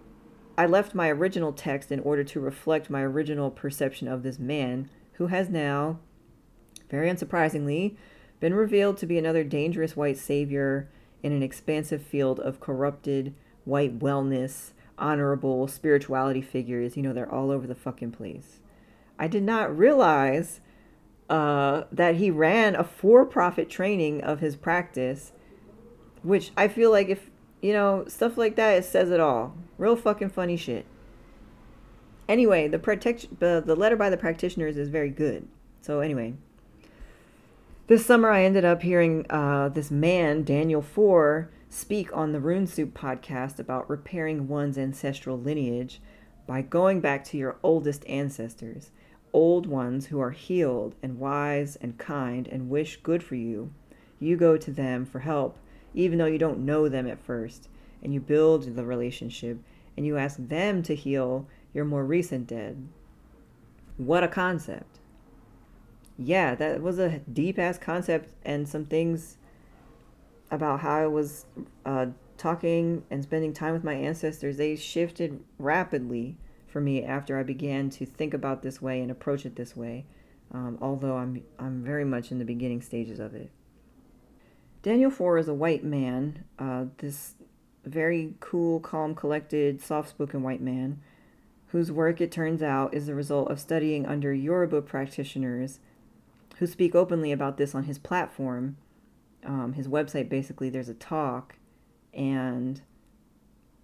I 0.57 0.65
left 0.65 0.95
my 0.95 1.09
original 1.09 1.51
text 1.51 1.91
in 1.91 1.99
order 1.99 2.23
to 2.23 2.39
reflect 2.39 2.89
my 2.89 3.01
original 3.01 3.51
perception 3.51 4.07
of 4.07 4.23
this 4.23 4.39
man, 4.39 4.89
who 5.13 5.27
has 5.27 5.49
now, 5.49 5.99
very 6.89 7.11
unsurprisingly, 7.11 7.97
been 8.39 8.53
revealed 8.53 8.97
to 8.97 9.05
be 9.05 9.17
another 9.17 9.43
dangerous 9.43 9.95
white 9.95 10.17
savior 10.17 10.89
in 11.21 11.33
an 11.33 11.43
expansive 11.43 12.01
field 12.01 12.39
of 12.39 12.61
corrupted 12.61 13.33
white 13.65 13.99
wellness, 13.99 14.71
honorable 14.97 15.67
spirituality 15.67 16.41
figures. 16.41 16.95
You 16.95 17.03
know, 17.03 17.13
they're 17.13 17.31
all 17.31 17.51
over 17.51 17.67
the 17.67 17.75
fucking 17.75 18.11
place. 18.11 18.59
I 19.19 19.27
did 19.27 19.43
not 19.43 19.77
realize 19.77 20.61
uh, 21.29 21.83
that 21.91 22.15
he 22.15 22.29
ran 22.31 22.75
a 22.75 22.83
for-profit 22.83 23.69
training 23.69 24.21
of 24.21 24.39
his 24.39 24.55
practice, 24.55 25.31
which 26.23 26.51
I 26.55 26.67
feel 26.67 26.91
like 26.91 27.09
if 27.09 27.29
you 27.61 27.73
know 27.73 28.05
stuff 28.07 28.37
like 28.37 28.55
that, 28.55 28.77
it 28.77 28.85
says 28.85 29.11
it 29.11 29.19
all. 29.19 29.55
Real 29.77 29.95
fucking 29.95 30.29
funny 30.29 30.57
shit. 30.57 30.85
Anyway, 32.27 32.67
the 32.67 32.79
protection, 32.79 33.37
the, 33.39 33.61
the 33.63 33.75
letter 33.75 33.95
by 33.95 34.09
the 34.09 34.17
practitioners 34.17 34.77
is 34.77 34.89
very 34.89 35.09
good. 35.09 35.47
So 35.81 35.99
anyway, 35.99 36.33
This 37.87 38.03
summer, 38.03 38.31
I 38.31 38.43
ended 38.43 38.65
up 38.65 38.81
hearing 38.81 39.27
uh, 39.29 39.69
this 39.69 39.91
man, 39.91 40.43
Daniel 40.43 40.81
Foor, 40.81 41.51
speak 41.69 42.09
on 42.17 42.31
the 42.31 42.39
Rune 42.39 42.65
Soup 42.65 42.91
podcast 42.91 43.59
about 43.59 43.87
repairing 43.87 44.47
one's 44.47 44.79
ancestral 44.79 45.37
lineage 45.39 46.01
by 46.47 46.63
going 46.63 46.99
back 46.99 47.23
to 47.25 47.37
your 47.37 47.57
oldest 47.61 48.03
ancestors, 48.07 48.89
old 49.35 49.65
ones 49.65 50.05
who 50.05 50.21
are 50.21 50.31
healed 50.31 50.95
and 51.03 51.19
wise 51.19 51.75
and 51.75 51.97
kind 51.97 52.47
and 52.47 52.69
wish 52.69 52.95
good 53.03 53.21
for 53.21 53.35
you. 53.35 53.69
You 54.17 54.37
go 54.37 54.55
to 54.55 54.71
them 54.71 55.05
for 55.05 55.19
help, 55.19 55.59
even 55.93 56.17
though 56.17 56.25
you 56.25 56.37
don't 56.37 56.65
know 56.65 56.87
them 56.87 57.05
at 57.05 57.21
first, 57.21 57.67
and 58.01 58.13
you 58.13 58.21
build 58.21 58.77
the 58.77 58.85
relationship 58.85 59.59
and 59.97 60.05
you 60.05 60.17
ask 60.17 60.37
them 60.39 60.81
to 60.83 60.95
heal 60.95 61.47
your 61.73 61.83
more 61.83 62.05
recent 62.05 62.47
dead. 62.47 62.87
What 63.97 64.23
a 64.23 64.29
concept. 64.29 64.99
Yeah, 66.17 66.55
that 66.55 66.81
was 66.81 66.97
a 66.97 67.19
deep 67.19 67.59
ass 67.59 67.77
concept, 67.77 68.29
and 68.45 68.69
some 68.69 68.85
things 68.85 69.37
about 70.49 70.79
how 70.79 70.95
I 70.95 71.07
was 71.07 71.45
uh, 71.85 72.07
talking 72.37 73.03
and 73.11 73.21
spending 73.21 73.51
time 73.51 73.73
with 73.73 73.83
my 73.83 73.95
ancestors, 73.95 74.55
they 74.55 74.77
shifted 74.77 75.43
rapidly 75.59 76.37
for 76.75 76.81
me 76.81 77.01
after 77.05 77.39
I 77.39 77.43
began 77.43 77.89
to 77.91 78.05
think 78.05 78.33
about 78.33 78.61
this 78.61 78.81
way 78.81 78.99
and 78.99 79.09
approach 79.09 79.45
it 79.45 79.55
this 79.55 79.77
way. 79.77 80.05
Um, 80.51 80.77
although 80.81 81.15
I'm 81.15 81.41
I'm 81.57 81.81
very 81.85 82.03
much 82.03 82.31
in 82.31 82.37
the 82.37 82.43
beginning 82.43 82.81
stages 82.81 83.17
of 83.17 83.33
it. 83.33 83.49
Daniel 84.83 85.09
Foor 85.09 85.37
is 85.37 85.47
a 85.47 85.53
white 85.53 85.85
man. 85.85 86.43
Uh, 86.59 86.87
this 86.97 87.35
very 87.85 88.33
cool, 88.41 88.81
calm, 88.81 89.15
collected, 89.15 89.81
soft-spoken 89.81 90.43
white 90.43 90.59
man, 90.59 90.99
whose 91.67 91.93
work 91.93 92.19
it 92.19 92.29
turns 92.29 92.61
out 92.61 92.93
is 92.93 93.05
the 93.05 93.15
result 93.15 93.49
of 93.49 93.57
studying 93.57 94.05
under 94.05 94.33
Yoruba 94.33 94.81
practitioners, 94.81 95.79
who 96.57 96.67
speak 96.67 96.93
openly 96.93 97.31
about 97.31 97.55
this 97.55 97.73
on 97.73 97.85
his 97.85 97.97
platform. 97.97 98.75
Um, 99.45 99.71
his 99.77 99.87
website 99.87 100.27
basically, 100.27 100.69
there's 100.69 100.89
a 100.89 100.93
talk 100.93 101.55
and 102.13 102.81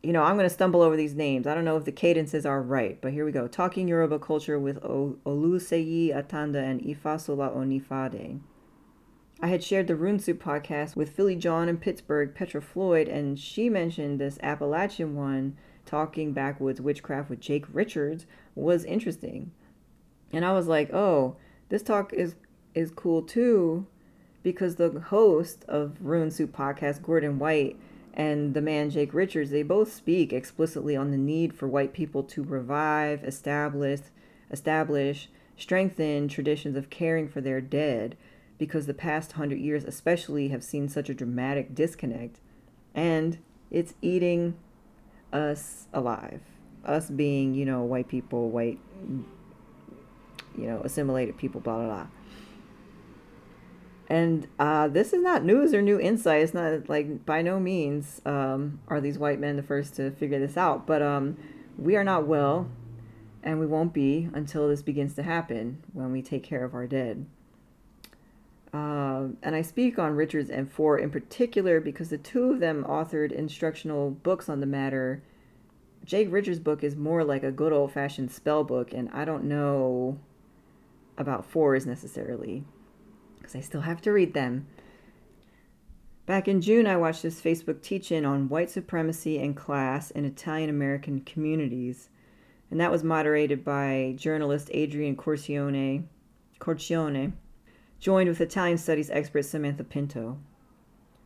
you 0.04 0.14
know, 0.14 0.24
I'm 0.24 0.36
going 0.36 0.48
to 0.50 0.54
stumble 0.54 0.82
over 0.82 0.98
these 0.98 1.14
names. 1.14 1.46
I 1.46 1.54
don't 1.54 1.66
know 1.66 1.78
if 1.78 1.86
the 1.86 1.92
cadences 1.92 2.46
are 2.46 2.62
right, 2.62 3.00
but 3.02 3.14
here 3.14 3.24
we 3.24 3.32
go. 3.32 3.48
Talking 3.48 3.88
Yoruba 3.88 4.18
Culture 4.20 4.58
with 4.60 4.84
o- 4.84 5.18
Oluseyi 5.26 6.10
Atanda 6.10 6.64
and 6.64 6.82
Ifasola 6.82 7.56
Onifade. 7.56 8.40
I 9.44 9.48
had 9.48 9.64
shared 9.64 9.88
the 9.88 9.96
Rune 9.96 10.20
Soup 10.20 10.42
podcast 10.42 10.96
with 10.96 11.16
Philly 11.16 11.36
John 11.36 11.70
in 11.70 11.78
Pittsburgh, 11.78 12.34
Petra 12.34 12.62
Floyd, 12.62 13.08
and 13.08 13.40
she 13.40 13.70
mentioned 13.70 14.20
this 14.20 14.40
Appalachian 14.42 15.16
one, 15.16 15.58
Talking 15.86 16.32
Backwoods 16.32 16.82
Witchcraft 16.82 17.30
with 17.30 17.40
Jake 17.40 17.66
Richards, 17.72 18.26
was 18.56 18.86
interesting. 18.86 19.52
And 20.32 20.46
I 20.46 20.54
was 20.54 20.68
like, 20.68 20.94
oh, 20.94 21.38
this 21.70 21.82
talk 21.82 22.14
is 22.14 22.36
is 22.74 22.92
cool 22.92 23.22
too, 23.22 23.86
because 24.44 24.76
the 24.76 25.00
host 25.08 25.66
of 25.68 25.98
Rune 26.00 26.32
Soup 26.32 26.56
podcast, 26.56 27.02
Gordon 27.02 27.38
White, 27.38 27.78
and 28.14 28.54
the 28.54 28.62
man 28.62 28.90
Jake 28.90 29.14
Richards, 29.14 29.52
they 29.52 29.64
both 29.64 29.94
speak 29.94 30.34
explicitly 30.34 30.96
on 30.96 31.12
the 31.12 31.18
need 31.18 31.54
for 31.54 31.68
white 31.68 31.94
people 31.94 32.24
to 32.24 32.44
revive, 32.44 33.24
establish, 33.24 34.02
establish, 34.50 35.30
strengthen 35.56 36.28
traditions 36.28 36.76
of 36.76 36.90
caring 36.90 37.28
for 37.28 37.40
their 37.40 37.62
dead 37.62 38.18
because 38.58 38.86
the 38.86 38.94
past 38.94 39.32
100 39.32 39.60
years 39.60 39.84
especially 39.84 40.50
have 40.50 40.64
seen 40.64 40.90
such 40.90 41.10
a 41.10 41.14
dramatic 41.14 41.74
disconnect 41.74 42.40
and 42.94 43.38
it's 43.70 43.94
eating 44.02 44.56
us 45.32 45.88
alive. 45.94 46.42
Us 46.84 47.10
being, 47.10 47.54
you 47.54 47.66
know, 47.66 47.84
white 47.84 48.08
people, 48.08 48.50
white 48.50 48.80
you 50.58 50.68
know, 50.68 50.82
assimilated 50.84 51.38
people, 51.38 51.62
blah 51.62 51.78
blah 51.78 51.86
blah. 51.86 52.08
And 54.12 54.46
uh, 54.60 54.90
this 54.90 55.14
is 55.14 55.22
not 55.22 55.46
news 55.46 55.74
or 55.74 55.82
new 55.82 55.98
insight. 55.98 56.42
It's 56.42 56.54
not 56.54 56.90
like 56.90 57.26
by 57.26 57.42
no 57.42 57.62
means 57.62 58.22
um, 58.26 58.82
are 58.90 59.00
these 59.00 59.18
white 59.18 59.40
men 59.40 59.56
the 59.56 59.64
first 59.64 59.96
to 59.96 60.12
figure 60.12 60.38
this 60.38 60.58
out. 60.58 60.86
But 60.86 61.02
um, 61.02 61.38
we 61.78 61.96
are 61.96 62.04
not 62.04 62.28
well, 62.28 62.70
and 63.42 63.58
we 63.58 63.66
won't 63.66 63.94
be 63.94 64.28
until 64.34 64.68
this 64.68 64.82
begins 64.82 65.14
to 65.14 65.24
happen 65.24 65.82
when 65.94 66.12
we 66.12 66.22
take 66.22 66.44
care 66.44 66.66
of 66.66 66.74
our 66.74 66.88
dead. 66.88 67.26
Uh, 68.74 69.28
and 69.42 69.56
I 69.56 69.62
speak 69.62 69.98
on 69.98 70.18
Richards 70.18 70.50
and 70.50 70.70
Foor 70.70 70.98
in 70.98 71.10
particular 71.10 71.80
because 71.80 72.10
the 72.10 72.18
two 72.18 72.52
of 72.52 72.60
them 72.60 72.84
authored 72.84 73.32
instructional 73.32 74.12
books 74.12 74.50
on 74.50 74.60
the 74.60 74.66
matter. 74.66 75.24
Jake 76.04 76.28
Richards' 76.30 76.60
book 76.60 76.84
is 76.84 76.98
more 76.98 77.24
like 77.24 77.44
a 77.44 77.52
good 77.52 77.72
old 77.72 77.94
fashioned 77.94 78.30
spell 78.30 78.66
book, 78.66 78.92
and 78.92 79.10
I 79.14 79.24
don't 79.24 79.46
know 79.46 80.20
about 81.18 81.46
Foor's 81.46 81.86
necessarily 81.86 82.66
because 83.52 83.66
I 83.66 83.68
still 83.68 83.82
have 83.82 84.02
to 84.02 84.12
read 84.12 84.34
them. 84.34 84.68
Back 86.26 86.48
in 86.48 86.62
June, 86.62 86.88
I 86.88 86.98
watched 86.98 87.24
this 87.24 87.42
Facebook 87.42 87.82
teach 87.82 88.12
in 88.12 88.26
on 88.26 88.48
white 88.48 88.70
supremacy 88.70 89.40
and 89.40 89.56
class 89.56 90.12
in 90.12 90.24
Italian 90.24 90.70
American 90.70 91.22
communities, 91.22 92.10
and 92.70 92.80
that 92.80 92.92
was 92.92 93.04
moderated 93.04 93.66
by 93.66 94.14
journalist 94.18 94.70
Adryan 94.70 95.16
Corcione, 95.16 96.04
Corcione, 96.60 97.34
joined 98.00 98.30
with 98.30 98.40
Italian 98.40 98.78
studies 98.78 99.10
expert 99.10 99.44
Samantha 99.44 99.84
Pinto. 99.84 100.38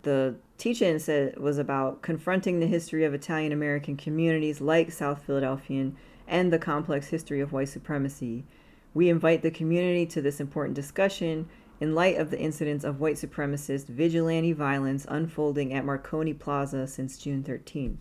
The 0.01 0.35
teach-in 0.57 0.99
said 0.99 1.37
was 1.37 1.57
about 1.57 2.01
confronting 2.01 2.59
the 2.59 2.67
history 2.67 3.03
of 3.03 3.13
Italian 3.13 3.51
American 3.51 3.97
communities 3.97 4.61
like 4.61 4.91
South 4.91 5.23
Philadelphian 5.25 5.95
and 6.27 6.51
the 6.51 6.59
complex 6.59 7.07
history 7.07 7.41
of 7.41 7.51
white 7.51 7.69
supremacy. 7.69 8.45
We 8.93 9.09
invite 9.09 9.41
the 9.41 9.51
community 9.51 10.05
to 10.07 10.21
this 10.21 10.39
important 10.39 10.75
discussion 10.75 11.47
in 11.79 11.95
light 11.95 12.17
of 12.17 12.29
the 12.29 12.39
incidents 12.39 12.83
of 12.83 12.99
white 12.99 13.15
supremacist 13.15 13.87
vigilante 13.87 14.53
violence 14.53 15.05
unfolding 15.09 15.73
at 15.73 15.85
Marconi 15.85 16.33
Plaza 16.33 16.87
since 16.87 17.17
June 17.17 17.43
13th. 17.43 17.97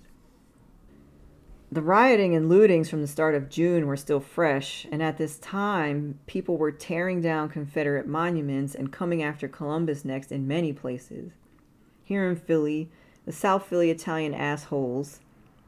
The 1.72 1.82
rioting 1.82 2.36
and 2.36 2.48
lootings 2.48 2.88
from 2.88 3.00
the 3.00 3.08
start 3.08 3.34
of 3.34 3.48
June 3.48 3.86
were 3.86 3.96
still 3.96 4.20
fresh, 4.20 4.86
and 4.92 5.02
at 5.02 5.18
this 5.18 5.38
time, 5.38 6.20
people 6.26 6.56
were 6.56 6.70
tearing 6.70 7.20
down 7.20 7.48
Confederate 7.48 8.06
monuments 8.06 8.76
and 8.76 8.92
coming 8.92 9.22
after 9.24 9.48
Columbus 9.48 10.04
next 10.04 10.30
in 10.30 10.46
many 10.46 10.72
places. 10.72 11.32
Here 12.04 12.28
in 12.30 12.36
Philly, 12.36 12.90
the 13.26 13.32
South 13.32 13.66
Philly 13.66 13.90
Italian 13.90 14.34
assholes 14.34 15.18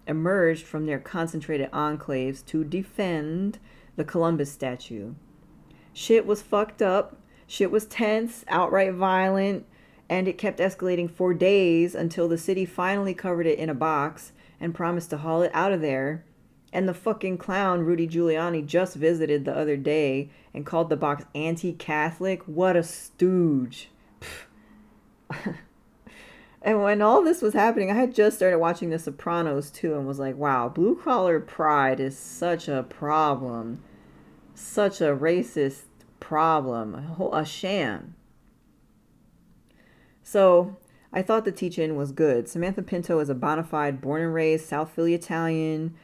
emerged 0.07 0.65
from 0.65 0.87
their 0.87 1.01
concentrated 1.01 1.71
enclaves 1.73 2.45
to 2.47 2.63
defend 2.63 3.59
the 3.97 4.05
Columbus 4.05 4.53
statue. 4.53 5.15
Shit 5.93 6.25
was 6.25 6.43
fucked 6.43 6.83
up, 6.83 7.17
Shit 7.47 7.71
was 7.71 7.87
tense, 7.87 8.45
outright 8.49 8.93
violent, 8.95 9.67
and 10.09 10.29
it 10.29 10.39
kept 10.39 10.59
escalating 10.59 11.11
for 11.11 11.35
days 11.35 11.95
until 11.95 12.29
the 12.29 12.39
city 12.39 12.65
finally 12.65 13.15
covered 13.15 13.47
it 13.47 13.59
in 13.59 13.69
a 13.69 13.75
box 13.75 14.33
and 14.61 14.75
promised 14.75 15.11
to 15.11 15.19
haul 15.19 15.43
it 15.43 15.51
out 15.55 15.73
of 15.73 15.81
there. 15.81 16.25
And 16.73 16.89
the 16.89 16.95
fucking 16.95 17.39
clown 17.39 17.81
Rudy 17.81 18.09
Giuliani 18.09 18.67
just 18.67 18.97
visited 18.97 19.45
the 19.45 19.57
other 19.57 19.77
day 19.77 20.31
and 20.53 20.67
called 20.67 20.91
the 20.91 20.97
box 20.97 21.25
anti 21.35 21.73
Catholic. 21.73 22.43
What 22.43 22.77
a 22.77 22.83
stooge. 22.83 23.89
and 26.63 26.83
when 26.83 27.01
all 27.01 27.23
this 27.23 27.41
was 27.41 27.55
happening, 27.55 27.91
I 27.91 27.95
had 27.95 28.15
just 28.15 28.37
started 28.37 28.59
watching 28.59 28.91
The 28.91 28.99
Sopranos 28.99 29.71
too 29.71 29.95
and 29.95 30.07
was 30.07 30.19
like, 30.19 30.37
wow, 30.37 30.69
blue 30.69 30.97
collar 30.97 31.41
pride 31.41 32.01
is 32.01 32.19
such 32.19 32.69
a 32.69 32.83
problem. 32.83 33.83
Such 34.55 35.01
a 35.01 35.17
racist 35.17 35.83
problem, 36.21 36.95
a, 36.95 37.03
whole, 37.03 37.35
a 37.35 37.45
sham. 37.45 38.15
So 40.23 40.77
I 41.13 41.23
thought 41.23 41.45
the 41.45 41.53
teaching 41.53 41.97
was 41.97 42.13
good. 42.13 42.49
Samantha 42.49 42.83
Pinto 42.83 43.19
is 43.21 43.29
a 43.29 43.35
bona 43.35 43.65
fide, 43.65 44.01
born 44.01 44.23
and 44.23 44.35
raised 44.35 44.67
South 44.67 44.91
Philly 44.91 45.15
Italian. 45.15 45.95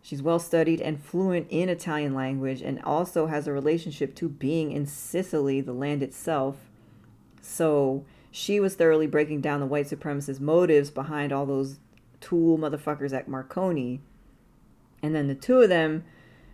She's 0.00 0.22
well 0.22 0.38
studied 0.38 0.80
and 0.80 1.02
fluent 1.02 1.46
in 1.50 1.68
Italian 1.68 2.14
language 2.14 2.62
and 2.62 2.80
also 2.82 3.26
has 3.26 3.46
a 3.46 3.52
relationship 3.52 4.14
to 4.16 4.28
being 4.28 4.72
in 4.72 4.86
Sicily, 4.86 5.60
the 5.60 5.72
land 5.72 6.02
itself. 6.02 6.56
So 7.40 8.04
she 8.30 8.58
was 8.58 8.74
thoroughly 8.74 9.06
breaking 9.06 9.42
down 9.42 9.60
the 9.60 9.66
white 9.66 9.86
supremacist 9.86 10.40
motives 10.40 10.90
behind 10.90 11.32
all 11.32 11.46
those 11.46 11.78
tool 12.20 12.56
motherfuckers 12.58 13.12
at 13.12 13.28
Marconi. 13.28 14.00
And 15.02 15.14
then 15.14 15.28
the 15.28 15.34
two 15.34 15.60
of 15.60 15.68
them 15.68 16.04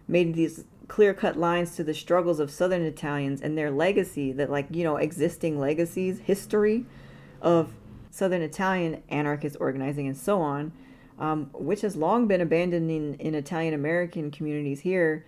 made 0.07 0.35
these 0.35 0.65
clear 0.89 1.15
cut 1.15 1.37
lines 1.39 1.77
to 1.77 1.85
the 1.85 1.95
struggles 1.95 2.41
of 2.41 2.51
Southern 2.51 2.83
Italians 2.83 3.41
and 3.41 3.57
their 3.57 3.71
legacy, 3.71 4.33
that, 4.33 4.51
like, 4.51 4.67
you 4.71 4.83
know, 4.83 4.97
existing 4.97 5.61
legacies, 5.61 6.21
history 6.21 6.87
of 7.41 7.75
Southern 8.11 8.43
Italian 8.43 9.03
anarchist 9.09 9.57
organizing 9.61 10.07
and 10.07 10.17
so 10.17 10.41
on, 10.41 10.73
um, 11.19 11.51
which 11.53 11.83
has 11.83 11.97
long 11.97 12.27
been 12.27 12.41
abandoned 12.41 12.91
in, 12.91 13.15
in 13.15 13.35
Italian 13.35 13.75
American 13.75 14.31
communities 14.31 14.81
here 14.81 15.25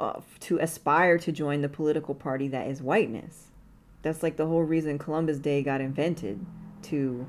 uh, 0.00 0.20
to 0.40 0.58
aspire 0.58 1.18
to 1.18 1.30
join 1.30 1.60
the 1.62 1.68
political 1.68 2.14
party 2.14 2.48
that 2.48 2.66
is 2.66 2.82
whiteness. 2.82 3.48
That's 4.02 4.22
like 4.22 4.36
the 4.36 4.46
whole 4.46 4.62
reason 4.62 4.98
Columbus 4.98 5.38
Day 5.38 5.62
got 5.62 5.80
invented 5.80 6.44
to. 6.82 7.26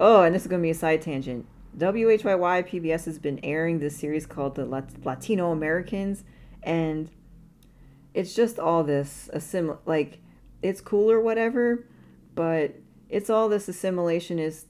Oh, 0.00 0.22
and 0.22 0.34
this 0.34 0.42
is 0.42 0.48
going 0.48 0.60
to 0.62 0.66
be 0.66 0.70
a 0.70 0.74
side 0.74 1.02
tangent. 1.02 1.46
WHYY 1.76 2.68
PBS 2.68 3.06
has 3.06 3.18
been 3.18 3.40
airing 3.42 3.78
this 3.78 3.96
series 3.96 4.26
called 4.26 4.54
The 4.54 4.66
Latino 5.04 5.52
Americans 5.52 6.24
and 6.62 7.10
it's 8.14 8.34
just 8.34 8.58
all 8.58 8.84
this 8.84 9.28
a 9.32 9.40
sim 9.40 9.76
like 9.86 10.18
it's 10.62 10.80
cool 10.80 11.10
or 11.10 11.20
whatever, 11.20 11.84
but 12.34 12.74
it's 13.08 13.28
all 13.30 13.48
this 13.48 13.68
assimilationist 13.68 14.64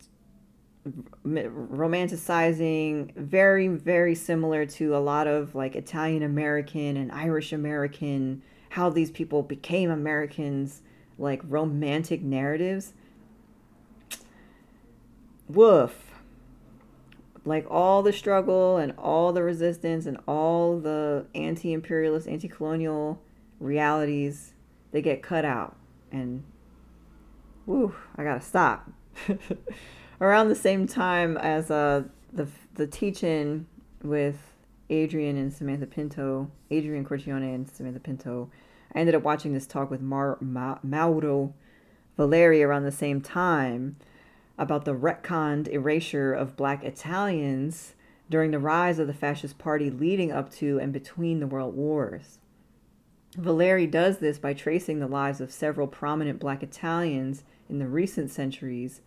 romanticizing 1.25 3.15
very 3.15 3.69
very 3.69 4.17
similar 4.17 4.67
to 4.67 4.97
a 4.97 4.99
lot 4.99 5.29
of 5.29 5.55
like 5.55 5.77
Italian 5.77 6.23
American 6.23 6.97
and 6.97 7.13
Irish 7.13 7.53
American 7.53 8.43
how 8.71 8.89
these 8.91 9.11
people 9.11 9.43
became 9.43 9.91
Americans 9.91 10.83
like 11.19 11.41
romantic 11.45 12.23
narratives. 12.23 12.95
Woof 15.49 16.12
like 17.45 17.67
all 17.69 18.03
the 18.03 18.13
struggle 18.13 18.77
and 18.77 18.93
all 18.99 19.33
the 19.33 19.43
resistance 19.43 20.07
and 20.07 20.19
all 20.29 20.79
the 20.79 21.27
anti-imperialist 21.35 22.29
anti-colonial 22.29 23.21
realities 23.59 24.53
they 24.93 25.03
get 25.03 25.23
cut 25.23 25.45
out. 25.45 25.77
And 26.11 26.45
woo 27.67 27.95
i 28.17 28.25
gotta 28.25 28.41
stop. 28.41 28.91
Around 30.21 30.49
the 30.49 30.55
same 30.55 30.87
time 30.87 31.37
as 31.37 31.71
uh, 31.71 32.05
the 32.33 32.47
the 32.75 32.87
teaching 32.87 33.67
with 34.03 34.39
Adryan 34.89 35.31
and 35.31 35.53
Samantha 35.53 35.87
Pinto, 35.87 36.51
Adryan 36.71 37.05
Corcione 37.05 37.55
and 37.55 37.69
Samantha 37.69 38.01
Pinto, 38.01 38.51
I 38.95 39.01
ended 39.01 39.15
up 39.15 39.23
watching 39.23 39.53
this 39.53 39.67
talk 39.67 39.91
with 39.91 40.01
Mar- 40.01 40.39
Ma- 40.41 40.79
Mauro 40.83 41.55
Valeri 42.17 42.63
around 42.63 42.85
the 42.85 42.93
same 42.93 43.21
time 43.21 43.97
about 44.59 44.85
the 44.85 44.95
retconned 44.95 45.69
erasure 45.69 46.33
of 46.33 46.57
black 46.57 46.85
Italians 46.85 47.95
during 48.31 48.51
the 48.51 48.59
rise 48.59 48.99
of 48.99 49.07
the 49.07 49.15
fascist 49.15 49.59
party 49.59 49.91
leading 49.91 50.33
up 50.33 50.51
to 50.53 50.79
and 50.79 50.93
between 50.93 51.41
the 51.41 51.47
world 51.47 51.75
wars. 51.75 52.39
Valeri 53.37 53.87
does 53.87 54.19
this 54.19 54.39
by 54.39 54.53
tracing 54.53 54.99
the 54.99 55.07
lives 55.07 55.41
of 55.41 55.51
several 55.51 55.87
prominent 55.87 56.39
black 56.39 56.63
Italians 56.63 57.45
in 57.69 57.79
the 57.79 57.87
recent 57.87 58.31
centuries 58.31 59.01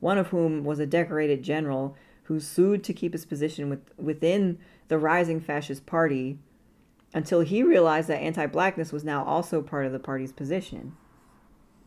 one 0.00 0.18
of 0.18 0.28
whom 0.28 0.64
was 0.64 0.80
a 0.80 0.86
decorated 0.86 1.42
general 1.42 1.96
who 2.24 2.40
sued 2.40 2.82
to 2.84 2.92
keep 2.92 3.12
his 3.12 3.24
position 3.24 3.68
with, 3.68 3.80
within 3.96 4.58
the 4.88 4.98
rising 4.98 5.40
fascist 5.40 5.86
party 5.86 6.38
until 7.12 7.40
he 7.40 7.62
realized 7.62 8.08
that 8.08 8.20
anti 8.20 8.46
blackness 8.46 8.92
was 8.92 9.04
now 9.04 9.24
also 9.24 9.62
part 9.62 9.86
of 9.86 9.92
the 9.92 9.98
party's 9.98 10.32
position. 10.32 10.96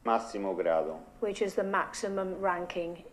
Massimo 0.03 0.53
grado. 0.53 0.99
Which 1.19 1.41
is 1.41 1.55
the 1.55 1.63
maximum 1.63 2.35
ranking. 2.39 3.03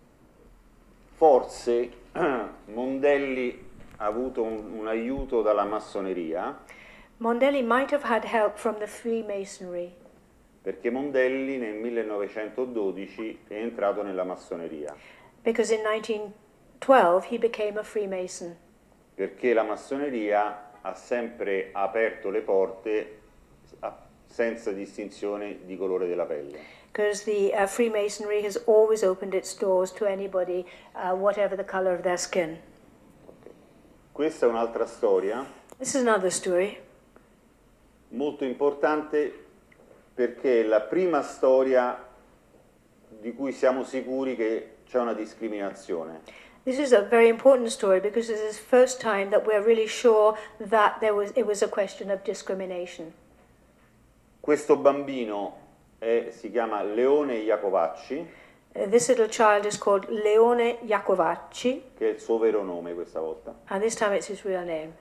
Forse 1.16 1.90
Mondelli 2.66 3.68
ha 3.96 4.06
avuto 4.06 4.42
un, 4.42 4.78
un 4.78 4.86
aiuto 4.88 5.42
dalla 5.42 5.64
massoneria. 5.64 6.58
Mondelli 7.18 7.62
might 7.62 7.92
have 7.92 8.04
had 8.04 8.24
help 8.24 8.56
from 8.56 8.78
the 8.78 8.86
Freemasonry 8.86 9.94
perché 10.62 10.90
Mondelli 10.90 11.56
nel 11.56 11.74
1912 11.74 13.44
è 13.48 13.54
entrato 13.54 14.02
nella 14.02 14.24
massoneria. 14.24 14.94
Because 15.42 15.72
in 15.74 15.80
1912 15.80 17.34
he 17.34 17.38
became 17.38 17.78
a 17.78 17.82
Freemason. 17.82 18.54
Perché 19.14 19.54
la 19.54 19.62
massoneria 19.62 20.72
ha 20.82 20.94
sempre 20.94 21.70
aperto 21.72 22.30
le 22.30 22.40
porte 22.42 23.19
senza 24.30 24.70
distinzione 24.72 25.58
di 25.64 25.76
colore 25.76 26.06
della 26.06 26.24
pelle. 26.24 26.58
Because 26.92 27.24
the 27.24 27.52
uh, 27.52 27.66
Freemasonry 27.66 28.42
has 28.44 28.60
always 28.66 29.02
opened 29.02 29.34
its 29.34 29.54
doors 29.54 29.92
to 29.92 30.06
anybody, 30.06 30.64
uh, 30.94 31.14
whatever 31.14 31.56
the 31.56 31.64
color 31.64 31.94
of 31.94 32.02
their 32.02 32.18
skin. 32.18 32.58
Okay. 33.26 33.52
Questa 34.12 34.46
è 34.46 34.48
un'altra 34.48 34.86
storia. 34.86 35.46
This 35.78 35.94
is 35.94 36.00
another 36.00 36.32
story. 36.32 36.78
Molto 38.08 38.44
importante 38.44 39.32
perché 40.14 40.62
è 40.62 40.64
la 40.64 40.80
prima 40.80 41.22
storia 41.22 42.08
di 43.08 43.32
cui 43.34 43.52
siamo 43.52 43.84
sicuri 43.84 44.34
che 44.34 44.78
c'è 44.88 44.98
una 44.98 45.14
discriminazione. 45.14 46.20
This 46.64 46.78
is 46.78 46.92
a 46.92 47.02
very 47.02 47.28
important 47.28 47.70
story 47.70 48.00
because 48.00 48.28
it 48.28 48.38
is 48.38 48.56
the 48.56 48.62
first 48.62 49.00
time 49.00 49.30
that 49.30 49.46
we're 49.46 49.62
really 49.62 49.86
sure 49.86 50.36
that 50.58 51.00
there 51.00 51.14
was, 51.14 51.30
it 51.34 51.46
was 51.46 51.62
a 51.62 51.68
question 51.68 52.10
of 52.10 52.22
discrimination. 52.24 53.12
Questo 54.50 54.76
bambino 54.76 55.58
è, 55.98 56.30
si 56.30 56.50
chiama 56.50 56.82
Leone 56.82 57.36
Iacovacci. 57.36 58.30
Uh, 58.72 58.88
this 58.88 59.06
little 59.06 59.28
child 59.28 59.64
is 59.64 59.78
called 59.78 60.08
Leone 60.08 60.78
Iacovacci. 60.82 61.82
Che 61.96 62.08
è 62.08 62.12
il 62.14 62.18
suo 62.18 62.36
vero 62.38 62.64
nome 62.64 62.92
questa 62.94 63.20
volta. 63.20 63.54
And 63.66 63.80
this 63.80 63.94
time 63.94 64.16
it's 64.16 64.28
his 64.28 64.42
real 64.42 64.64
name. 64.64 64.92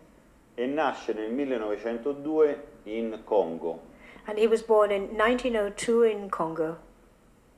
E 0.54 0.68
nasce 0.68 1.14
nel 1.14 1.32
1902 1.32 2.64
in 2.84 3.22
Congo 3.24 3.80
and 4.26 4.38
he 4.38 4.46
was 4.46 4.62
born 4.62 4.92
in 4.92 5.16
1902 5.18 6.12
in 6.12 6.30
Congo. 6.30 6.78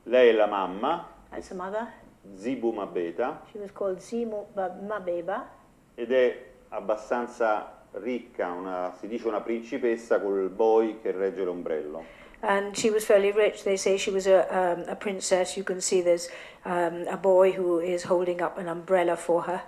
Lei 0.04 0.30
è 0.30 0.32
la 0.32 0.46
mamma. 0.46 1.06
That's 1.28 1.48
the 1.48 1.54
mother. 1.54 1.92
Zibu 2.36 2.72
Mabeta. 2.72 3.42
She 3.50 3.58
was 3.58 3.70
called 3.70 3.98
Zimu 4.00 4.46
Mabeba. 4.54 5.46
Ed 5.94 6.10
è 6.10 6.52
abbastanza 6.70 7.81
ricca, 7.92 8.50
una, 8.50 8.94
si 8.98 9.06
dice 9.06 9.28
una 9.28 9.40
principessa 9.40 10.20
col 10.20 10.48
boy 10.48 11.00
che 11.00 11.12
regge 11.12 11.44
l'ombrello. 11.44 12.20
And 12.40 12.76
she 12.76 12.90
was 12.90 13.04
fairly 13.04 13.30
rich. 13.30 13.62
They 13.62 13.76
say 13.76 13.96
she 13.96 14.10
was 14.10 14.26
a, 14.26 14.46
um, 14.50 14.84
a 14.88 14.96
princess. 14.96 15.56
You 15.56 15.62
can 15.62 15.80
see 15.80 16.02
there's 16.02 16.28
um, 16.64 17.06
a 17.08 17.16
boy 17.16 17.52
who 17.52 17.78
is 17.78 18.04
holding 18.04 18.40
up 18.42 18.58
an 18.58 18.66
umbrella 18.66 19.16
for 19.16 19.42
her. 19.46 19.62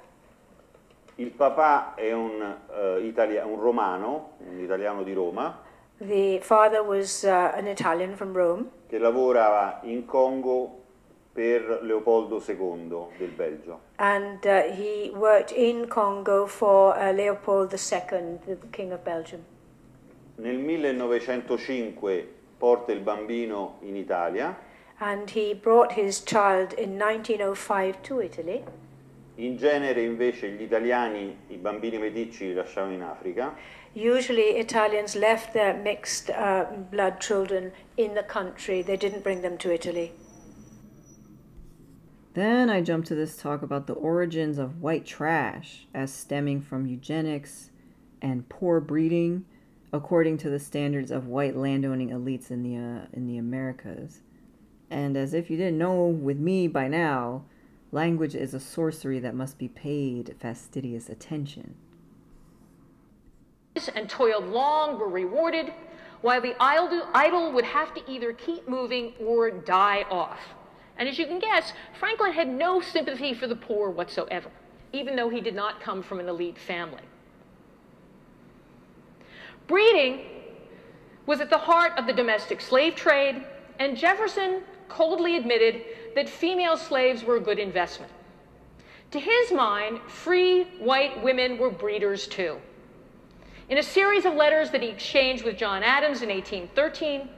Il 1.17 1.31
papà 1.31 1.95
è 1.95 2.13
un, 2.13 2.41
uh, 2.41 2.99
italia- 2.99 3.47
un 3.47 3.61
romano, 3.61 4.33
un 4.39 4.59
italiano 4.59 5.05
di 5.05 5.13
Roma. 5.13 5.63
The 5.99 6.41
father 6.43 6.83
was 6.83 7.23
uh, 7.23 7.53
an 7.55 7.69
Italian 7.69 8.17
from 8.17 8.33
Rome. 8.33 8.69
Che 8.89 8.99
lavorava 8.99 9.79
in 9.85 10.05
Congo 10.05 10.84
per 11.35 11.81
Leopoldo 11.83 12.41
II 12.41 13.09
del 13.19 13.31
Belgio. 13.31 13.81
And 13.97 14.47
uh, 14.47 14.63
he 14.73 15.11
worked 15.15 15.51
in 15.51 15.89
Congo 15.89 16.47
for 16.47 16.97
uh, 16.97 17.13
Leopold 17.13 17.73
II, 17.73 18.39
the 18.47 18.57
King 18.71 18.93
of 18.93 19.03
Belgium. 19.03 19.45
Nel 20.37 20.57
1905 20.57 22.27
porta 22.57 22.93
il 22.93 23.01
bambino 23.01 23.79
in 23.81 23.97
Italia. 23.97 24.57
And 25.01 25.29
he 25.29 25.55
brought 25.55 25.93
his 25.93 26.21
child 26.21 26.73
in 26.75 26.97
1905 26.97 28.01
to 28.03 28.21
Italy. 28.21 28.63
In 29.37 29.57
genere 29.57 30.01
invece 30.03 30.51
gli 30.51 30.63
italiani 30.63 31.37
i 31.49 31.57
bambini 31.57 31.99
meticci 31.99 32.47
li 32.47 32.55
lasciavano 32.55 32.93
in 32.93 33.03
Africa. 33.03 33.53
Usually, 33.97 34.59
Italians 34.59 35.15
left 35.15 35.53
their 35.53 35.75
mixed 35.75 36.31
uh, 36.31 36.67
blood 36.91 37.21
children 37.21 37.73
in 37.97 38.15
the 38.15 38.25
country, 38.25 38.83
they 38.83 38.97
didn't 38.97 39.23
bring 39.23 39.41
them 39.41 39.57
to 39.59 39.73
Italy. 39.73 40.13
Then 42.35 42.69
I 42.69 42.81
jump 42.81 43.05
to 43.07 43.15
this 43.15 43.37
talk 43.37 43.63
about 43.63 43.87
the 43.87 43.95
origins 43.95 44.59
of 44.59 44.83
white 44.83 45.07
trash 45.07 45.87
as 45.95 46.13
stemming 46.13 46.61
from 46.63 46.87
eugenics 46.87 47.71
and 48.21 48.49
poor 48.49 48.81
breeding, 48.81 49.45
according 49.93 50.39
to 50.39 50.51
the 50.51 50.59
standards 50.59 51.11
of 51.11 51.27
white 51.27 51.57
landowning 51.57 52.11
elites 52.11 52.51
in 52.51 52.63
the 52.63 52.77
uh, 52.77 53.07
in 53.13 53.27
the 53.27 53.39
Americas. 53.39 54.21
And 54.91 55.17
as 55.17 55.33
if 55.33 55.49
you 55.49 55.57
didn't 55.57 55.79
know 55.79 56.07
with 56.07 56.39
me 56.39 56.69
by 56.69 56.89
now, 56.89 57.45
language 57.93 58.35
is 58.35 58.53
a 58.53 58.61
sorcery 58.61 59.21
that 59.21 59.35
must 59.35 59.57
be 59.57 59.69
paid 59.69 60.35
fastidious 60.39 61.09
attention 61.09 61.77
and 63.95 64.09
toiled 64.09 64.47
long 64.47 64.99
were 64.99 65.09
rewarded, 65.09 65.73
while 66.21 66.41
the 66.41 66.55
idle 66.61 67.53
would 67.53 67.65
have 67.65 67.95
to 67.95 68.11
either 68.11 68.33
keep 68.33 68.69
moving 68.69 69.13
or 69.21 69.51
die 69.51 70.05
off. 70.11 70.39
And 70.97 71.09
as 71.09 71.19
you 71.19 71.27
can 71.27 71.39
guess, 71.39 71.73
Franklin 71.99 72.33
had 72.33 72.49
no 72.49 72.81
sympathy 72.81 73.35
for 73.35 73.47
the 73.47 73.57
poor 73.57 73.91
whatsoever, 73.91 74.51
even 74.93 75.17
though 75.17 75.29
he 75.29 75.41
did 75.41 75.55
not 75.55 75.81
come 75.81 76.03
from 76.03 76.21
an 76.21 76.29
elite 76.29 76.59
family. 76.59 77.03
Breeding 79.67 80.21
was 81.27 81.41
at 81.41 81.51
the 81.51 81.59
heart 81.59 81.93
of 81.97 82.07
the 82.07 82.13
domestic 82.13 82.61
slave 82.61 82.95
trade, 82.95 83.45
and 83.79 83.97
Jefferson 83.97 84.63
coldly 84.89 85.37
admitted 85.37 85.83
that 86.15 86.29
female 86.29 86.77
slaves 86.77 87.25
were 87.25 87.37
a 87.37 87.41
good 87.41 87.59
investment. 87.59 88.13
To 89.11 89.19
his 89.19 89.53
mind, 89.53 90.01
free 90.07 90.65
white 90.79 91.23
women 91.23 91.59
were 91.59 91.71
breeders 91.71 92.27
too. 92.27 92.61
In 93.69 93.79
a 93.79 93.83
series 93.83 94.27
of 94.27 94.35
letters 94.35 94.71
that 94.71 94.83
he 94.83 94.89
exchanged 94.89 95.45
with 95.45 95.57
John 95.57 95.83
Adams 95.83 96.21
in 96.23 96.29
1813, 96.29 97.29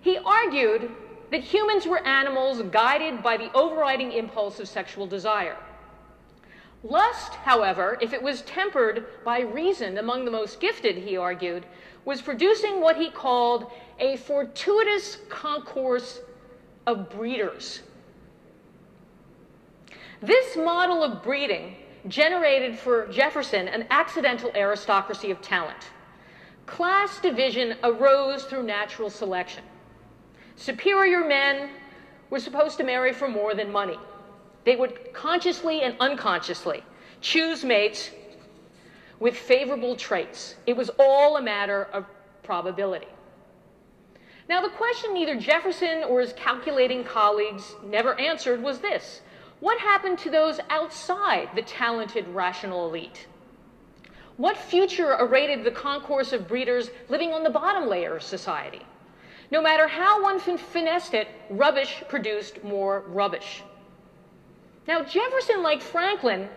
he 0.00 0.18
argued 0.18 0.90
that 1.30 1.42
humans 1.42 1.86
were 1.86 2.06
animals 2.06 2.62
guided 2.70 3.22
by 3.22 3.36
the 3.36 3.52
overriding 3.54 4.12
impulse 4.12 4.60
of 4.60 4.68
sexual 4.68 5.06
desire. 5.06 5.56
Lust, 6.82 7.32
however, 7.32 7.96
if 8.02 8.12
it 8.12 8.22
was 8.22 8.42
tempered 8.42 9.06
by 9.24 9.40
reason 9.40 9.98
among 9.98 10.24
the 10.24 10.30
most 10.30 10.60
gifted, 10.60 10.96
he 10.96 11.16
argued, 11.16 11.64
was 12.04 12.20
producing 12.20 12.80
what 12.80 12.96
he 12.96 13.10
called 13.10 13.70
a 13.98 14.16
fortuitous 14.18 15.18
concourse 15.30 16.20
of 16.86 17.08
breeders. 17.08 17.80
This 20.20 20.56
model 20.56 21.02
of 21.02 21.22
breeding 21.22 21.76
generated 22.08 22.78
for 22.78 23.06
Jefferson 23.08 23.68
an 23.68 23.86
accidental 23.90 24.50
aristocracy 24.54 25.30
of 25.30 25.40
talent. 25.40 25.90
Class 26.66 27.18
division 27.20 27.76
arose 27.82 28.44
through 28.44 28.62
natural 28.62 29.08
selection. 29.08 29.64
Superior 30.56 31.24
men 31.24 31.70
were 32.30 32.40
supposed 32.40 32.78
to 32.78 32.84
marry 32.84 33.12
for 33.12 33.28
more 33.28 33.54
than 33.54 33.70
money. 33.70 33.98
They 34.64 34.76
would 34.76 35.12
consciously 35.12 35.82
and 35.82 35.96
unconsciously 36.00 36.82
choose 37.20 37.64
mates 37.64 38.10
with 39.18 39.36
favorable 39.36 39.96
traits. 39.96 40.56
It 40.66 40.76
was 40.76 40.90
all 40.98 41.36
a 41.36 41.42
matter 41.42 41.88
of 41.92 42.06
probability. 42.42 43.08
Now, 44.48 44.60
the 44.60 44.68
question 44.68 45.14
neither 45.14 45.36
Jefferson 45.36 46.04
or 46.04 46.20
his 46.20 46.34
calculating 46.34 47.02
colleagues 47.02 47.74
never 47.82 48.18
answered 48.20 48.62
was 48.62 48.78
this 48.80 49.22
What 49.60 49.78
happened 49.78 50.18
to 50.20 50.30
those 50.30 50.60
outside 50.70 51.48
the 51.54 51.62
talented, 51.62 52.28
rational 52.28 52.86
elite? 52.86 53.26
What 54.36 54.56
future 54.56 55.12
awaited 55.12 55.64
the 55.64 55.70
concourse 55.70 56.32
of 56.32 56.48
breeders 56.48 56.90
living 57.08 57.32
on 57.32 57.42
the 57.42 57.50
bottom 57.50 57.88
layer 57.88 58.16
of 58.16 58.22
society? 58.22 58.82
No 59.54 59.62
matter 59.62 59.86
how 59.86 60.20
one 60.20 60.40
finessed 60.40 61.14
it, 61.14 61.28
rubbish 61.48 62.02
produced 62.08 62.64
more 62.64 63.04
rubbish. 63.06 63.62
Now, 64.88 65.04
Jefferson, 65.04 65.62
like 65.62 65.80
Franklin, 65.80 66.48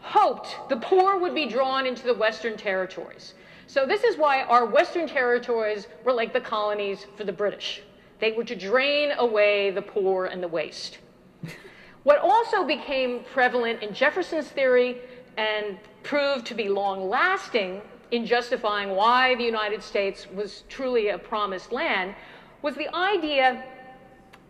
hoped 0.00 0.56
the 0.68 0.76
poor 0.78 1.16
would 1.16 1.32
be 1.32 1.46
drawn 1.46 1.86
into 1.86 2.02
the 2.02 2.14
Western 2.14 2.56
territories. 2.56 3.34
So, 3.68 3.86
this 3.86 4.02
is 4.02 4.16
why 4.16 4.42
our 4.42 4.66
Western 4.66 5.06
territories 5.06 5.86
were 6.04 6.12
like 6.12 6.32
the 6.32 6.40
colonies 6.40 7.06
for 7.16 7.22
the 7.22 7.32
British. 7.32 7.82
They 8.18 8.32
were 8.32 8.42
to 8.42 8.56
drain 8.56 9.12
away 9.16 9.70
the 9.70 9.82
poor 9.82 10.26
and 10.26 10.42
the 10.42 10.48
waste. 10.48 10.98
what 12.02 12.18
also 12.18 12.64
became 12.64 13.22
prevalent 13.32 13.80
in 13.80 13.94
Jefferson's 13.94 14.48
theory 14.48 14.98
and 15.36 15.78
proved 16.02 16.46
to 16.46 16.54
be 16.54 16.68
long 16.68 17.08
lasting 17.08 17.80
in 18.10 18.26
justifying 18.26 18.90
why 18.90 19.36
the 19.36 19.44
United 19.44 19.84
States 19.84 20.26
was 20.34 20.64
truly 20.68 21.10
a 21.10 21.18
promised 21.18 21.70
land 21.70 22.16
was 22.62 22.74
the 22.74 22.94
idea 22.94 23.64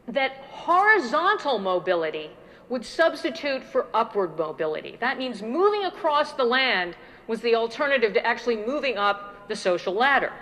that 0.09 0.33
horizontal 0.51 1.59
mobility 1.59 2.31
would 2.69 2.85
substitute 2.85 3.63
for 3.63 3.87
upward 3.93 4.39
mobility. 4.39 4.97
That 5.01 5.19
means 5.19 5.43
moving 5.43 5.85
across 5.85 6.33
the 6.33 6.45
land 6.45 6.97
was 7.27 7.41
the 7.41 7.55
alternative 7.55 8.15
to 8.15 8.27
actually 8.27 8.57
moving 8.57 8.97
up 8.97 9.49
the 9.49 9.57
social 9.57 9.93
ladder. 9.93 10.33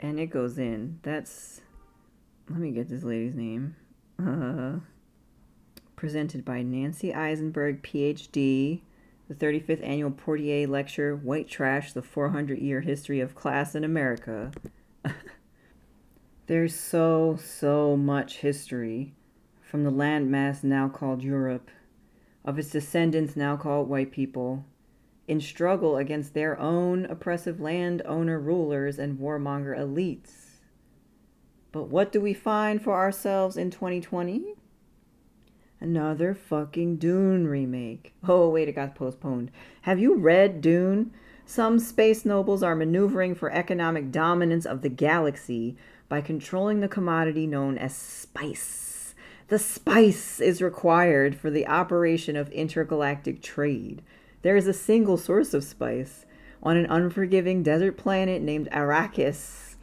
And 0.00 0.20
it 0.20 0.26
goes 0.26 0.58
in. 0.58 1.00
That's. 1.02 1.60
Let 2.48 2.60
me 2.60 2.70
get 2.70 2.88
this 2.88 3.02
lady's 3.02 3.34
name. 3.34 3.76
Uh, 4.24 4.78
presented 5.96 6.44
by 6.44 6.62
Nancy 6.62 7.12
Isenberg, 7.12 7.82
PhD, 7.82 8.80
the 9.28 9.34
35th 9.34 9.82
Annual 9.82 10.12
Portier 10.12 10.66
Lecture 10.66 11.14
White 11.14 11.48
Trash 11.48 11.92
The 11.92 12.02
400 12.02 12.58
Year 12.58 12.80
History 12.80 13.20
of 13.20 13.34
Class 13.34 13.74
in 13.74 13.84
America. 13.84 14.52
There's 16.48 16.74
so, 16.74 17.36
so 17.38 17.94
much 17.94 18.38
history 18.38 19.12
from 19.60 19.84
the 19.84 19.90
landmass 19.90 20.64
now 20.64 20.88
called 20.88 21.22
Europe, 21.22 21.70
of 22.42 22.58
its 22.58 22.70
descendants 22.70 23.36
now 23.36 23.58
called 23.58 23.90
white 23.90 24.10
people, 24.10 24.64
in 25.26 25.42
struggle 25.42 25.98
against 25.98 26.32
their 26.32 26.58
own 26.58 27.04
oppressive 27.04 27.60
landowner 27.60 28.40
rulers 28.40 28.98
and 28.98 29.18
warmonger 29.18 29.78
elites. 29.78 30.60
But 31.70 31.90
what 31.90 32.10
do 32.10 32.18
we 32.18 32.32
find 32.32 32.80
for 32.80 32.94
ourselves 32.94 33.58
in 33.58 33.70
2020? 33.70 34.54
Another 35.80 36.34
fucking 36.34 36.96
Dune 36.96 37.46
remake. 37.46 38.14
Oh, 38.26 38.48
wait, 38.48 38.68
it 38.68 38.72
got 38.72 38.94
postponed. 38.94 39.50
Have 39.82 39.98
you 39.98 40.14
read 40.16 40.62
Dune? 40.62 41.12
Some 41.44 41.78
space 41.78 42.24
nobles 42.24 42.62
are 42.62 42.74
maneuvering 42.74 43.34
for 43.34 43.50
economic 43.50 44.10
dominance 44.10 44.64
of 44.64 44.80
the 44.80 44.88
galaxy 44.88 45.76
by 46.08 46.20
controlling 46.20 46.80
the 46.80 46.88
commodity 46.88 47.46
known 47.46 47.76
as 47.78 47.94
spice. 47.94 49.14
The 49.48 49.58
spice 49.58 50.40
is 50.40 50.62
required 50.62 51.34
for 51.36 51.50
the 51.50 51.66
operation 51.66 52.36
of 52.36 52.50
intergalactic 52.50 53.42
trade. 53.42 54.02
There 54.42 54.56
is 54.56 54.66
a 54.66 54.72
single 54.72 55.16
source 55.16 55.54
of 55.54 55.64
spice 55.64 56.26
on 56.62 56.76
an 56.76 56.86
unforgiving 56.86 57.62
desert 57.62 57.96
planet 57.96 58.42
named 58.42 58.68
Arrakis. 58.72 59.76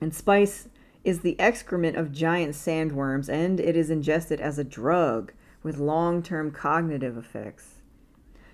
And 0.00 0.14
spice 0.14 0.68
is 1.04 1.20
the 1.20 1.38
excrement 1.40 1.96
of 1.96 2.12
giant 2.12 2.54
sandworms, 2.54 3.28
and 3.28 3.58
it 3.58 3.76
is 3.76 3.90
ingested 3.90 4.40
as 4.40 4.58
a 4.58 4.64
drug 4.64 5.32
with 5.62 5.78
long 5.78 6.22
term 6.22 6.50
cognitive 6.50 7.16
effects. 7.16 7.76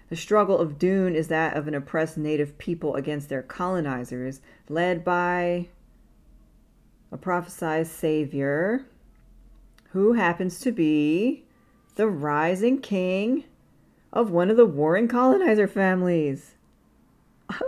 The 0.08 0.16
struggle 0.16 0.58
of 0.58 0.78
Dune 0.78 1.16
is 1.16 1.28
that 1.28 1.56
of 1.56 1.66
an 1.66 1.74
oppressed 1.74 2.16
native 2.16 2.58
people 2.58 2.94
against 2.94 3.28
their 3.28 3.42
colonizers, 3.42 4.40
led 4.68 5.04
by 5.04 5.68
a 7.16 7.18
prophesied 7.18 7.86
savior 7.86 8.84
who 9.92 10.12
happens 10.12 10.60
to 10.60 10.70
be 10.70 11.42
the 11.94 12.06
rising 12.06 12.78
king 12.78 13.44
of 14.12 14.30
one 14.30 14.50
of 14.50 14.58
the 14.58 14.66
warring 14.66 15.08
colonizer 15.08 15.66
families. 15.66 16.56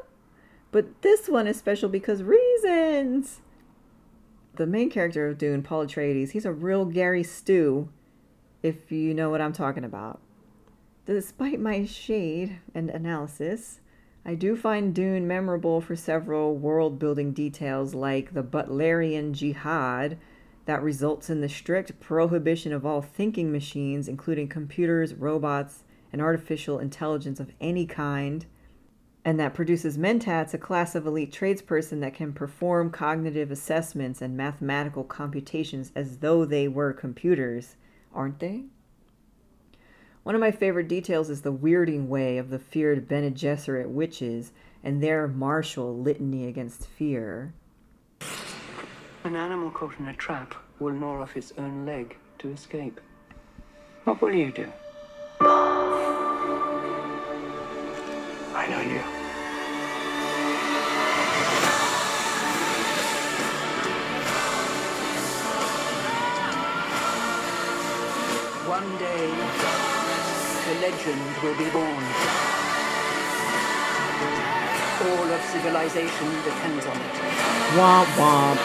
but 0.71 1.01
this 1.01 1.31
one 1.31 1.47
is 1.47 1.57
special 1.57 1.89
because 1.89 2.23
reasons. 2.23 3.41
The 4.57 4.67
main 4.67 4.91
character 4.91 5.27
of 5.27 5.39
Dune, 5.39 5.63
Paul 5.63 5.87
Atreides, 5.87 6.33
he's 6.33 6.45
a 6.45 6.53
real 6.53 6.85
Gary 6.85 7.23
Stu, 7.23 7.89
if 8.63 8.93
you 8.93 9.15
know 9.15 9.31
what 9.31 9.41
I'm 9.41 9.55
talking 9.55 9.85
about. 9.85 10.21
Despite 11.07 11.59
my 11.59 11.87
shade 11.87 12.59
and 12.75 12.91
analysis, 12.91 13.81
I 14.29 14.35
do 14.35 14.57
find 14.57 14.95
Dune 14.95 15.27
memorable 15.27 15.81
for 15.81 15.97
several 15.97 16.55
world 16.55 16.99
building 16.99 17.33
details 17.33 17.95
like 17.95 18.35
the 18.35 18.43
Butlerian 18.43 19.33
Jihad 19.33 20.19
that 20.67 20.83
results 20.83 21.31
in 21.31 21.41
the 21.41 21.49
strict 21.49 21.99
prohibition 21.99 22.75
of 22.75 22.85
all 22.85 23.01
thinking 23.01 23.51
machines, 23.51 24.07
including 24.07 24.47
computers, 24.47 25.15
robots, 25.15 25.83
and 26.13 26.21
artificial 26.21 26.79
intelligence 26.79 27.41
of 27.41 27.53
any 27.59 27.87
kind, 27.87 28.45
and 29.25 29.41
that 29.41 29.55
produces 29.55 29.97
mentats, 29.97 30.53
a 30.53 30.59
class 30.59 30.95
of 30.95 31.07
elite 31.07 31.33
tradesperson 31.33 32.01
that 32.03 32.13
can 32.13 32.35
perform 32.35 32.91
cognitive 32.91 33.51
assessments 33.51 34.21
and 34.21 34.37
mathematical 34.37 35.05
computations 35.05 35.91
as 35.95 36.19
though 36.19 36.45
they 36.45 36.69
were 36.69 36.93
computers, 36.93 37.77
aren't 38.13 38.41
they? 38.41 38.65
One 40.29 40.35
of 40.35 40.43
my 40.43 40.51
favorite 40.51 40.89
details 40.89 41.31
is 41.31 41.41
the 41.41 41.55
weirding 41.55 42.09
way 42.09 42.37
of 42.37 42.51
the 42.51 42.59
feared 42.59 43.09
Bene 43.09 43.31
Gesserit 43.31 43.89
witches 43.89 44.53
and 44.85 45.03
their 45.03 45.27
martial 45.27 45.99
litany 45.99 46.47
against 46.47 46.85
fear. 46.87 47.55
An 49.25 49.35
animal 49.35 49.71
caught 49.71 49.99
in 49.99 50.07
a 50.07 50.13
trap 50.13 50.55
will 50.81 50.93
gnaw 50.93 51.23
off 51.23 51.35
its 51.35 51.55
own 51.57 51.87
leg 51.87 52.15
to 52.41 52.51
escape. 52.51 53.01
What 54.05 54.21
will 54.21 54.35
you 54.35 54.53
do? 54.53 54.71
I 58.55 58.67
know 58.69 58.83
you. 58.83 59.01
One 68.69 68.99
day, 68.99 69.31
a 69.31 69.88
legend 70.81 71.21
will 71.43 71.57
be 71.59 71.69
born. 71.71 72.05
All 75.01 75.31
of 75.31 75.43
civilization 75.51 76.29
depends 76.45 76.87
on 76.87 76.97
it. 76.97 77.15
Womp 77.77 78.07
womp. 78.19 78.59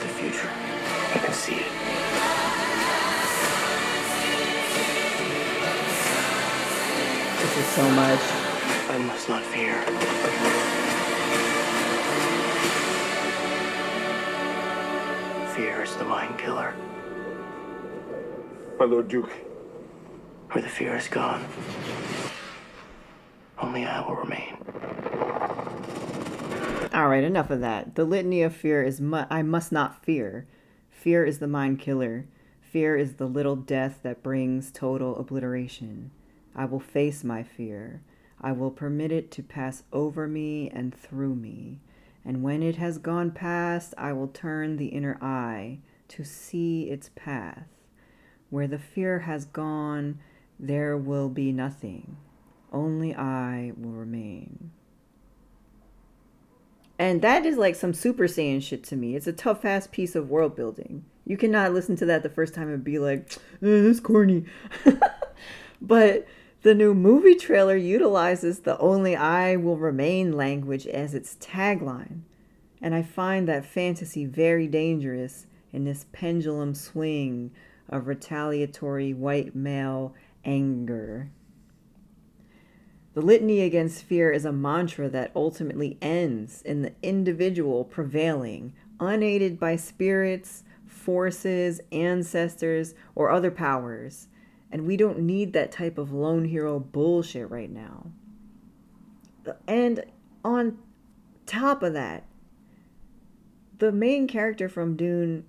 The 0.00 0.08
future. 0.08 0.50
I 1.14 1.18
can 1.24 1.32
see 1.32 1.56
it. 1.56 1.72
This 7.40 7.56
is 7.58 7.66
so 7.74 7.88
much. 7.90 8.20
I 8.90 8.98
must 8.98 9.28
not 9.28 9.42
fear. 9.44 9.74
Fear 15.54 15.82
is 15.82 15.96
the 15.96 16.04
mind 16.04 16.38
killer. 16.38 16.74
My 18.78 18.84
Lord 18.86 19.08
Duke, 19.08 19.30
where 20.54 20.62
the 20.62 20.68
fear 20.68 20.94
is 20.96 21.08
gone, 21.08 21.44
only 23.58 23.84
I 23.84 24.00
will 24.06 24.14
remain. 24.14 24.56
All 26.92 27.08
right, 27.08 27.24
enough 27.24 27.50
of 27.50 27.60
that. 27.60 27.96
The 27.96 28.04
litany 28.04 28.40
of 28.42 28.54
fear 28.54 28.84
is 28.84 29.00
mu- 29.00 29.24
I 29.28 29.42
must 29.42 29.72
not 29.72 30.04
fear. 30.04 30.46
Fear 30.90 31.24
is 31.24 31.40
the 31.40 31.48
mind 31.48 31.80
killer. 31.80 32.26
Fear 32.60 32.96
is 32.96 33.14
the 33.14 33.26
little 33.26 33.56
death 33.56 33.98
that 34.04 34.22
brings 34.22 34.70
total 34.70 35.16
obliteration. 35.16 36.12
I 36.54 36.66
will 36.66 36.78
face 36.78 37.24
my 37.24 37.42
fear. 37.42 38.02
I 38.40 38.52
will 38.52 38.70
permit 38.70 39.10
it 39.10 39.32
to 39.32 39.42
pass 39.42 39.82
over 39.92 40.28
me 40.28 40.70
and 40.70 40.94
through 40.94 41.34
me. 41.34 41.80
And 42.24 42.44
when 42.44 42.62
it 42.62 42.76
has 42.76 42.98
gone 42.98 43.32
past, 43.32 43.92
I 43.98 44.12
will 44.12 44.28
turn 44.28 44.76
the 44.76 44.86
inner 44.86 45.18
eye 45.20 45.80
to 46.08 46.22
see 46.22 46.90
its 46.90 47.10
path. 47.16 47.66
Where 48.50 48.68
the 48.68 48.78
fear 48.78 49.20
has 49.20 49.46
gone, 49.46 50.20
there 50.58 50.96
will 50.96 51.28
be 51.28 51.52
nothing. 51.52 52.16
Only 52.72 53.14
I 53.14 53.72
will 53.76 53.92
remain. 53.92 54.70
And 56.98 57.22
that 57.22 57.44
is 57.44 57.56
like 57.56 57.74
some 57.74 57.92
Super 57.92 58.24
Saiyan 58.24 58.62
shit 58.62 58.84
to 58.84 58.96
me. 58.96 59.16
It's 59.16 59.26
a 59.26 59.32
tough 59.32 59.64
ass 59.64 59.88
piece 59.90 60.14
of 60.14 60.30
world 60.30 60.54
building. 60.54 61.04
You 61.26 61.36
cannot 61.36 61.72
listen 61.72 61.96
to 61.96 62.06
that 62.06 62.22
the 62.22 62.28
first 62.28 62.54
time 62.54 62.68
and 62.68 62.84
be 62.84 62.98
like, 62.98 63.32
eh, 63.62 63.80
that's 63.82 64.00
corny. 64.00 64.44
but 65.82 66.26
the 66.62 66.74
new 66.74 66.94
movie 66.94 67.34
trailer 67.34 67.76
utilizes 67.76 68.60
the 68.60 68.78
only 68.78 69.16
I 69.16 69.56
will 69.56 69.76
remain 69.76 70.32
language 70.32 70.86
as 70.86 71.14
its 71.14 71.36
tagline. 71.36 72.20
And 72.80 72.94
I 72.94 73.02
find 73.02 73.48
that 73.48 73.64
fantasy 73.64 74.24
very 74.24 74.66
dangerous 74.68 75.46
in 75.72 75.84
this 75.84 76.06
pendulum 76.12 76.74
swing 76.74 77.50
of 77.88 78.06
retaliatory 78.06 79.12
white 79.12 79.54
male 79.54 80.14
anger. 80.44 81.30
The 83.14 83.22
litany 83.22 83.60
against 83.60 84.02
fear 84.02 84.32
is 84.32 84.44
a 84.44 84.52
mantra 84.52 85.08
that 85.08 85.30
ultimately 85.36 85.96
ends 86.02 86.62
in 86.62 86.82
the 86.82 86.92
individual 87.00 87.84
prevailing, 87.84 88.74
unaided 88.98 89.58
by 89.60 89.76
spirits, 89.76 90.64
forces, 90.86 91.80
ancestors, 91.92 92.94
or 93.14 93.30
other 93.30 93.52
powers. 93.52 94.28
And 94.72 94.86
we 94.86 94.96
don't 94.96 95.20
need 95.20 95.52
that 95.52 95.70
type 95.70 95.96
of 95.96 96.12
lone 96.12 96.46
hero 96.46 96.80
bullshit 96.80 97.48
right 97.50 97.70
now. 97.70 98.06
And 99.68 100.04
on 100.44 100.78
top 101.46 101.82
of 101.84 101.92
that, 101.92 102.24
the 103.78 103.92
main 103.92 104.26
character 104.26 104.68
from 104.68 104.96
Dune, 104.96 105.44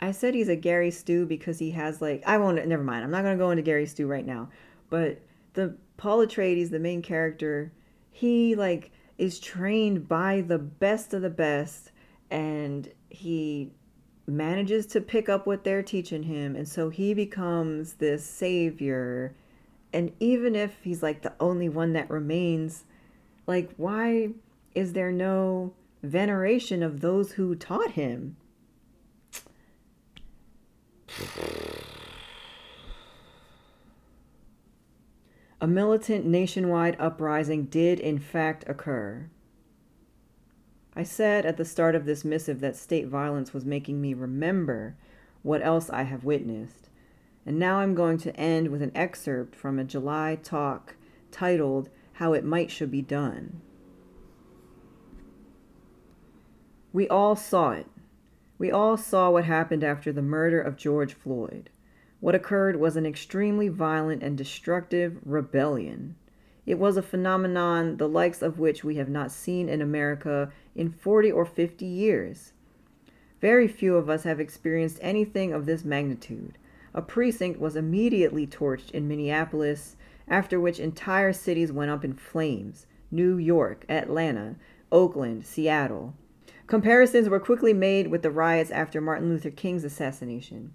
I 0.00 0.12
said 0.12 0.34
he's 0.34 0.48
a 0.48 0.56
Gary 0.56 0.90
Stu 0.90 1.26
because 1.26 1.58
he 1.58 1.72
has 1.72 2.00
like 2.00 2.22
I 2.26 2.38
won't 2.38 2.64
never 2.66 2.84
mind. 2.84 3.04
I'm 3.04 3.10
not 3.10 3.22
gonna 3.22 3.36
go 3.36 3.50
into 3.50 3.62
Gary 3.62 3.86
Stu 3.86 4.06
right 4.06 4.26
now. 4.26 4.48
But 4.90 5.20
the 5.54 5.76
Paul 5.96 6.24
Atreides, 6.24 6.70
the 6.70 6.78
main 6.78 7.02
character, 7.02 7.72
he 8.10 8.54
like 8.54 8.92
is 9.18 9.40
trained 9.40 10.08
by 10.08 10.40
the 10.40 10.58
best 10.58 11.12
of 11.12 11.22
the 11.22 11.30
best 11.30 11.90
and 12.30 12.88
he 13.10 13.72
manages 14.26 14.86
to 14.86 15.00
pick 15.00 15.28
up 15.28 15.46
what 15.46 15.64
they're 15.64 15.82
teaching 15.82 16.24
him 16.24 16.54
and 16.54 16.68
so 16.68 16.90
he 16.90 17.14
becomes 17.14 17.94
this 17.94 18.24
savior 18.24 19.34
and 19.92 20.12
even 20.20 20.54
if 20.54 20.76
he's 20.82 21.02
like 21.02 21.22
the 21.22 21.32
only 21.40 21.68
one 21.68 21.94
that 21.94 22.10
remains 22.10 22.84
like 23.46 23.72
why 23.78 24.28
is 24.74 24.92
there 24.92 25.10
no 25.10 25.72
veneration 26.02 26.82
of 26.82 27.00
those 27.00 27.32
who 27.32 27.54
taught 27.54 27.92
him 27.92 28.36
a 35.60 35.66
militant 35.66 36.24
nationwide 36.24 36.96
uprising 37.00 37.64
did 37.64 37.98
in 37.98 38.18
fact 38.18 38.64
occur. 38.68 39.28
I 40.94 41.02
said 41.02 41.44
at 41.44 41.56
the 41.56 41.64
start 41.64 41.94
of 41.94 42.04
this 42.04 42.24
missive 42.24 42.60
that 42.60 42.76
state 42.76 43.06
violence 43.08 43.52
was 43.52 43.64
making 43.64 44.00
me 44.00 44.14
remember 44.14 44.96
what 45.42 45.62
else 45.62 45.90
I 45.90 46.02
have 46.02 46.24
witnessed. 46.24 46.88
And 47.46 47.58
now 47.58 47.78
I'm 47.78 47.94
going 47.94 48.18
to 48.18 48.36
end 48.36 48.68
with 48.68 48.82
an 48.82 48.92
excerpt 48.94 49.54
from 49.54 49.78
a 49.78 49.84
July 49.84 50.38
talk 50.42 50.96
titled 51.30 51.88
How 52.14 52.32
It 52.32 52.44
Might 52.44 52.70
Should 52.70 52.90
Be 52.90 53.02
Done. 53.02 53.60
We 56.92 57.08
all 57.08 57.36
saw 57.36 57.70
it. 57.70 57.86
We 58.58 58.72
all 58.72 58.96
saw 58.96 59.30
what 59.30 59.44
happened 59.44 59.84
after 59.84 60.12
the 60.12 60.20
murder 60.20 60.60
of 60.60 60.76
George 60.76 61.14
Floyd. 61.14 61.70
What 62.20 62.34
occurred 62.34 62.76
was 62.76 62.96
an 62.96 63.06
extremely 63.06 63.68
violent 63.68 64.22
and 64.22 64.36
destructive 64.36 65.18
rebellion. 65.24 66.16
It 66.66 66.78
was 66.78 66.96
a 66.96 67.02
phenomenon 67.02 67.96
the 67.96 68.08
likes 68.08 68.42
of 68.42 68.58
which 68.58 68.82
we 68.82 68.96
have 68.96 69.08
not 69.08 69.30
seen 69.30 69.68
in 69.68 69.80
America 69.80 70.52
in 70.74 70.90
40 70.90 71.30
or 71.30 71.46
50 71.46 71.86
years. 71.86 72.52
Very 73.40 73.68
few 73.68 73.96
of 73.96 74.10
us 74.10 74.24
have 74.24 74.40
experienced 74.40 74.98
anything 75.00 75.52
of 75.52 75.64
this 75.64 75.84
magnitude. 75.84 76.58
A 76.92 77.00
precinct 77.00 77.60
was 77.60 77.76
immediately 77.76 78.46
torched 78.46 78.90
in 78.90 79.06
Minneapolis, 79.06 79.96
after 80.26 80.58
which 80.58 80.80
entire 80.80 81.32
cities 81.32 81.70
went 81.70 81.92
up 81.92 82.04
in 82.04 82.14
flames 82.14 82.86
New 83.10 83.36
York, 83.36 83.86
Atlanta, 83.88 84.56
Oakland, 84.90 85.46
Seattle. 85.46 86.14
Comparisons 86.68 87.30
were 87.30 87.40
quickly 87.40 87.72
made 87.72 88.08
with 88.08 88.20
the 88.20 88.30
riots 88.30 88.70
after 88.70 89.00
Martin 89.00 89.30
Luther 89.30 89.50
King's 89.50 89.84
assassination. 89.84 90.74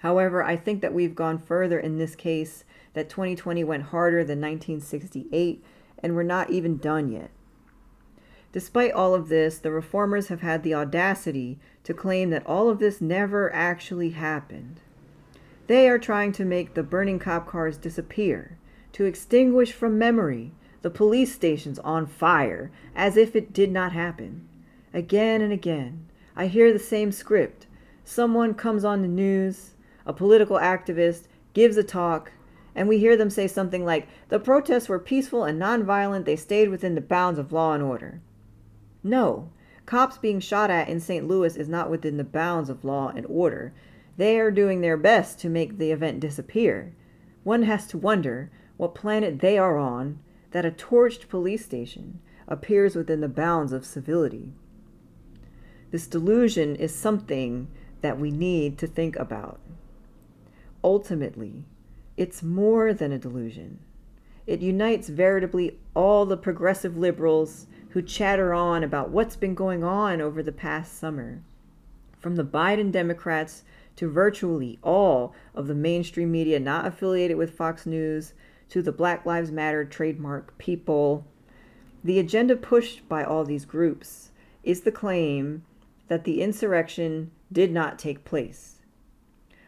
However, 0.00 0.42
I 0.42 0.56
think 0.56 0.82
that 0.82 0.92
we've 0.92 1.14
gone 1.14 1.38
further 1.38 1.80
in 1.80 1.96
this 1.96 2.14
case, 2.14 2.64
that 2.92 3.08
2020 3.08 3.64
went 3.64 3.84
harder 3.84 4.18
than 4.18 4.42
1968, 4.42 5.64
and 6.02 6.14
we're 6.14 6.22
not 6.22 6.50
even 6.50 6.76
done 6.76 7.10
yet. 7.10 7.30
Despite 8.52 8.92
all 8.92 9.14
of 9.14 9.30
this, 9.30 9.58
the 9.58 9.70
reformers 9.70 10.28
have 10.28 10.42
had 10.42 10.62
the 10.62 10.74
audacity 10.74 11.58
to 11.84 11.94
claim 11.94 12.28
that 12.28 12.46
all 12.46 12.68
of 12.68 12.78
this 12.78 13.00
never 13.00 13.50
actually 13.54 14.10
happened. 14.10 14.80
They 15.66 15.88
are 15.88 15.98
trying 15.98 16.32
to 16.32 16.44
make 16.44 16.74
the 16.74 16.82
burning 16.82 17.18
cop 17.18 17.46
cars 17.46 17.78
disappear, 17.78 18.58
to 18.92 19.06
extinguish 19.06 19.72
from 19.72 19.98
memory 19.98 20.52
the 20.82 20.90
police 20.90 21.32
stations 21.32 21.78
on 21.78 22.04
fire, 22.04 22.70
as 22.94 23.16
if 23.16 23.34
it 23.34 23.54
did 23.54 23.72
not 23.72 23.92
happen. 23.92 24.46
Again 24.94 25.40
and 25.40 25.52
again, 25.52 26.06
I 26.36 26.46
hear 26.48 26.72
the 26.72 26.78
same 26.78 27.12
script. 27.12 27.66
Someone 28.04 28.54
comes 28.54 28.84
on 28.84 29.00
the 29.00 29.08
news, 29.08 29.70
a 30.04 30.12
political 30.12 30.58
activist, 30.58 31.24
gives 31.54 31.76
a 31.76 31.82
talk, 31.82 32.32
and 32.74 32.88
we 32.88 32.98
hear 32.98 33.16
them 33.16 33.30
say 33.30 33.46
something 33.46 33.84
like, 33.84 34.08
The 34.28 34.38
protests 34.38 34.88
were 34.88 34.98
peaceful 34.98 35.44
and 35.44 35.60
nonviolent, 35.60 36.24
they 36.24 36.36
stayed 36.36 36.68
within 36.68 36.94
the 36.94 37.00
bounds 37.00 37.38
of 37.38 37.52
law 37.52 37.72
and 37.72 37.82
order. 37.82 38.20
No, 39.02 39.50
cops 39.86 40.18
being 40.18 40.40
shot 40.40 40.70
at 40.70 40.88
in 40.88 41.00
St. 41.00 41.26
Louis 41.26 41.56
is 41.56 41.68
not 41.68 41.90
within 41.90 42.16
the 42.16 42.24
bounds 42.24 42.68
of 42.68 42.84
law 42.84 43.12
and 43.14 43.26
order. 43.26 43.72
They 44.16 44.38
are 44.40 44.50
doing 44.50 44.80
their 44.80 44.96
best 44.96 45.38
to 45.40 45.48
make 45.48 45.78
the 45.78 45.90
event 45.90 46.20
disappear. 46.20 46.92
One 47.44 47.62
has 47.62 47.86
to 47.88 47.98
wonder 47.98 48.50
what 48.76 48.94
planet 48.94 49.40
they 49.40 49.58
are 49.58 49.78
on 49.78 50.18
that 50.50 50.66
a 50.66 50.70
torched 50.70 51.28
police 51.28 51.64
station 51.64 52.20
appears 52.46 52.94
within 52.94 53.20
the 53.20 53.28
bounds 53.28 53.72
of 53.72 53.86
civility. 53.86 54.52
This 55.92 56.06
delusion 56.06 56.74
is 56.74 56.94
something 56.94 57.68
that 58.00 58.18
we 58.18 58.30
need 58.30 58.78
to 58.78 58.86
think 58.86 59.14
about. 59.16 59.60
Ultimately, 60.82 61.64
it's 62.16 62.42
more 62.42 62.94
than 62.94 63.12
a 63.12 63.18
delusion. 63.18 63.78
It 64.46 64.62
unites 64.62 65.10
veritably 65.10 65.78
all 65.94 66.24
the 66.24 66.38
progressive 66.38 66.96
liberals 66.96 67.66
who 67.90 68.00
chatter 68.00 68.54
on 68.54 68.82
about 68.82 69.10
what's 69.10 69.36
been 69.36 69.54
going 69.54 69.84
on 69.84 70.22
over 70.22 70.42
the 70.42 70.50
past 70.50 70.98
summer. 70.98 71.42
From 72.18 72.36
the 72.36 72.44
Biden 72.44 72.90
Democrats 72.90 73.62
to 73.96 74.08
virtually 74.08 74.78
all 74.82 75.34
of 75.54 75.66
the 75.66 75.74
mainstream 75.74 76.32
media 76.32 76.58
not 76.58 76.86
affiliated 76.86 77.36
with 77.36 77.54
Fox 77.54 77.84
News 77.84 78.32
to 78.70 78.80
the 78.80 78.92
Black 78.92 79.26
Lives 79.26 79.50
Matter 79.50 79.84
trademark 79.84 80.56
people, 80.56 81.26
the 82.02 82.18
agenda 82.18 82.56
pushed 82.56 83.06
by 83.10 83.22
all 83.22 83.44
these 83.44 83.66
groups 83.66 84.30
is 84.62 84.80
the 84.80 84.90
claim 84.90 85.64
that 86.12 86.24
the 86.24 86.42
insurrection 86.42 87.30
did 87.50 87.72
not 87.72 87.98
take 87.98 88.22
place. 88.22 88.82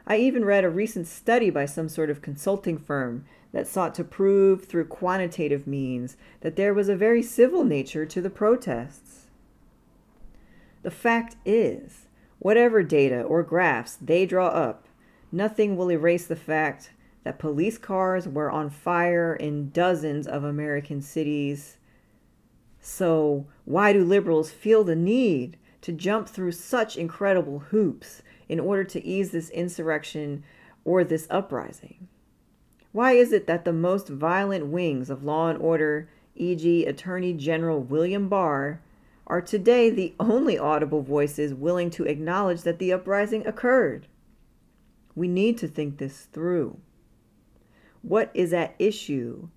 I 0.07 0.19
even 0.19 0.45
read 0.45 0.63
a 0.63 0.69
recent 0.69 1.07
study 1.07 1.49
by 1.49 1.65
some 1.65 1.89
sort 1.89 2.11
of 2.11 2.21
consulting 2.21 2.77
firm 2.77 3.25
that 3.53 3.67
sought 3.67 3.95
to 3.95 4.05
prove 4.05 4.67
through 4.67 4.89
quantitative 4.89 5.67
means 5.67 6.19
that 6.43 6.57
there 6.57 6.75
was 6.75 6.91
a 6.91 6.97
very 6.97 7.23
civil 7.23 7.65
nature 7.65 8.05
to 8.05 8.21
the 8.21 8.29
protests. 8.29 9.29
The 10.83 10.91
fact 10.91 11.37
is, 11.47 12.09
whatever 12.41 12.83
data 12.83 13.23
or 13.23 13.43
graphs 13.43 13.97
they 13.97 14.27
draw 14.27 14.49
up, 14.49 14.85
nothing 15.33 15.79
will 15.79 15.91
erase 15.91 16.27
the 16.27 16.37
fact 16.37 16.91
that 17.23 17.39
police 17.39 17.79
cars 17.79 18.29
were 18.29 18.51
on 18.51 18.69
fire 18.69 19.35
in 19.35 19.71
dozens 19.71 20.27
of 20.27 20.45
American 20.45 21.01
cities. 21.01 21.79
So, 22.83 23.47
why 23.65 23.95
do 23.95 24.05
liberals 24.05 24.51
feel 24.51 24.85
the 24.85 24.95
need 24.95 25.57
to 25.85 25.93
jump 25.93 26.27
through 26.27 26.51
such 26.51 26.97
incredible 26.97 27.59
hoops 27.59 28.23
in 28.49 28.59
order 28.59 28.85
to 28.85 29.05
ease 29.05 29.33
this 29.33 29.51
insurrection 29.51 30.43
or 30.83 31.05
this 31.05 31.27
uprising? 31.29 32.09
Why 32.93 33.13
is 33.13 33.35
it 33.35 33.47
that 33.49 33.67
the 33.67 33.73
most 33.75 34.09
violent 34.09 34.69
wings 34.69 35.11
of 35.11 35.25
law 35.25 35.51
and 35.51 35.59
order, 35.59 36.09
e.g., 36.37 36.87
Attorney 36.87 37.35
General 37.35 37.83
William 37.83 38.31
Barr, 38.31 38.81
are 39.27 39.43
today 39.43 39.91
the 39.91 40.15
only 40.19 40.57
audible 40.57 41.03
voices 41.03 41.53
willing 41.53 41.91
to 41.91 42.05
acknowledge 42.05 42.63
that 42.63 42.79
the 42.79 42.91
uprising 42.91 43.47
occurred? 43.47 44.07
We 45.15 45.29
need 45.29 45.59
to 45.59 45.69
think 45.69 45.99
this 45.99 46.29
through. 46.33 46.79
What 48.01 48.31
is 48.33 48.55
at 48.55 48.75
issue 48.79 49.49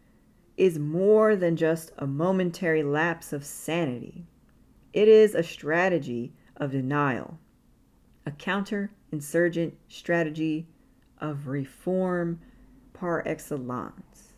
is 0.58 0.78
more 0.78 1.38
than 1.38 1.56
just 1.56 1.94
a 1.98 2.06
momentary 2.06 2.84
lapse 2.84 3.32
of 3.32 3.46
sanity. 3.46 4.26
It 4.98 5.08
is 5.08 5.36
a 5.36 5.44
strategy 5.44 6.34
of 6.56 6.72
denial 6.72 7.38
a 8.26 8.32
counter-insurgent 8.32 9.76
strategy 9.88 10.66
of 11.22 11.48
reform 11.48 12.40
par 12.94 13.22
excellence. 13.24 14.34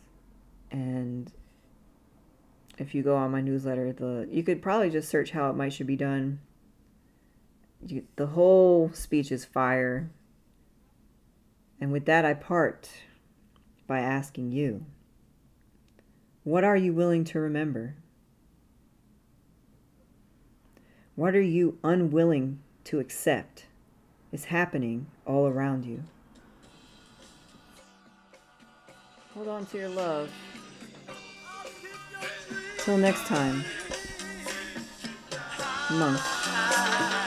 And 0.70 1.32
if 2.76 2.94
you 2.94 3.02
go 3.02 3.16
on 3.16 3.30
my 3.30 3.40
newsletter, 3.40 3.94
the 3.94 4.28
you 4.30 4.42
could 4.42 4.60
probably 4.60 4.90
just 4.90 5.08
search 5.08 5.30
how 5.30 5.48
it 5.48 5.56
might 5.56 5.72
should 5.72 5.86
be 5.86 5.96
done. 5.96 6.40
You, 7.86 8.04
the 8.16 8.26
whole 8.26 8.90
speech 8.92 9.32
is 9.32 9.46
fire. 9.46 10.10
And 11.80 11.90
with 11.90 12.04
that, 12.04 12.26
I 12.26 12.34
part 12.34 12.90
by 13.86 14.00
asking 14.00 14.52
you 14.52 14.84
what 16.44 16.64
are 16.64 16.76
you 16.76 16.92
willing 16.92 17.24
to 17.24 17.40
remember? 17.40 17.96
What 21.20 21.34
are 21.34 21.42
you 21.42 21.76
unwilling 21.84 22.60
to 22.84 22.98
accept 22.98 23.66
is 24.32 24.46
happening 24.46 25.08
all 25.26 25.46
around 25.46 25.84
you? 25.84 26.02
Hold 29.34 29.48
on 29.48 29.66
to 29.66 29.76
your 29.76 29.90
love. 29.90 30.32
Till 32.78 32.96
next 32.96 33.26
time. 33.26 33.62
Monk. 35.90 37.19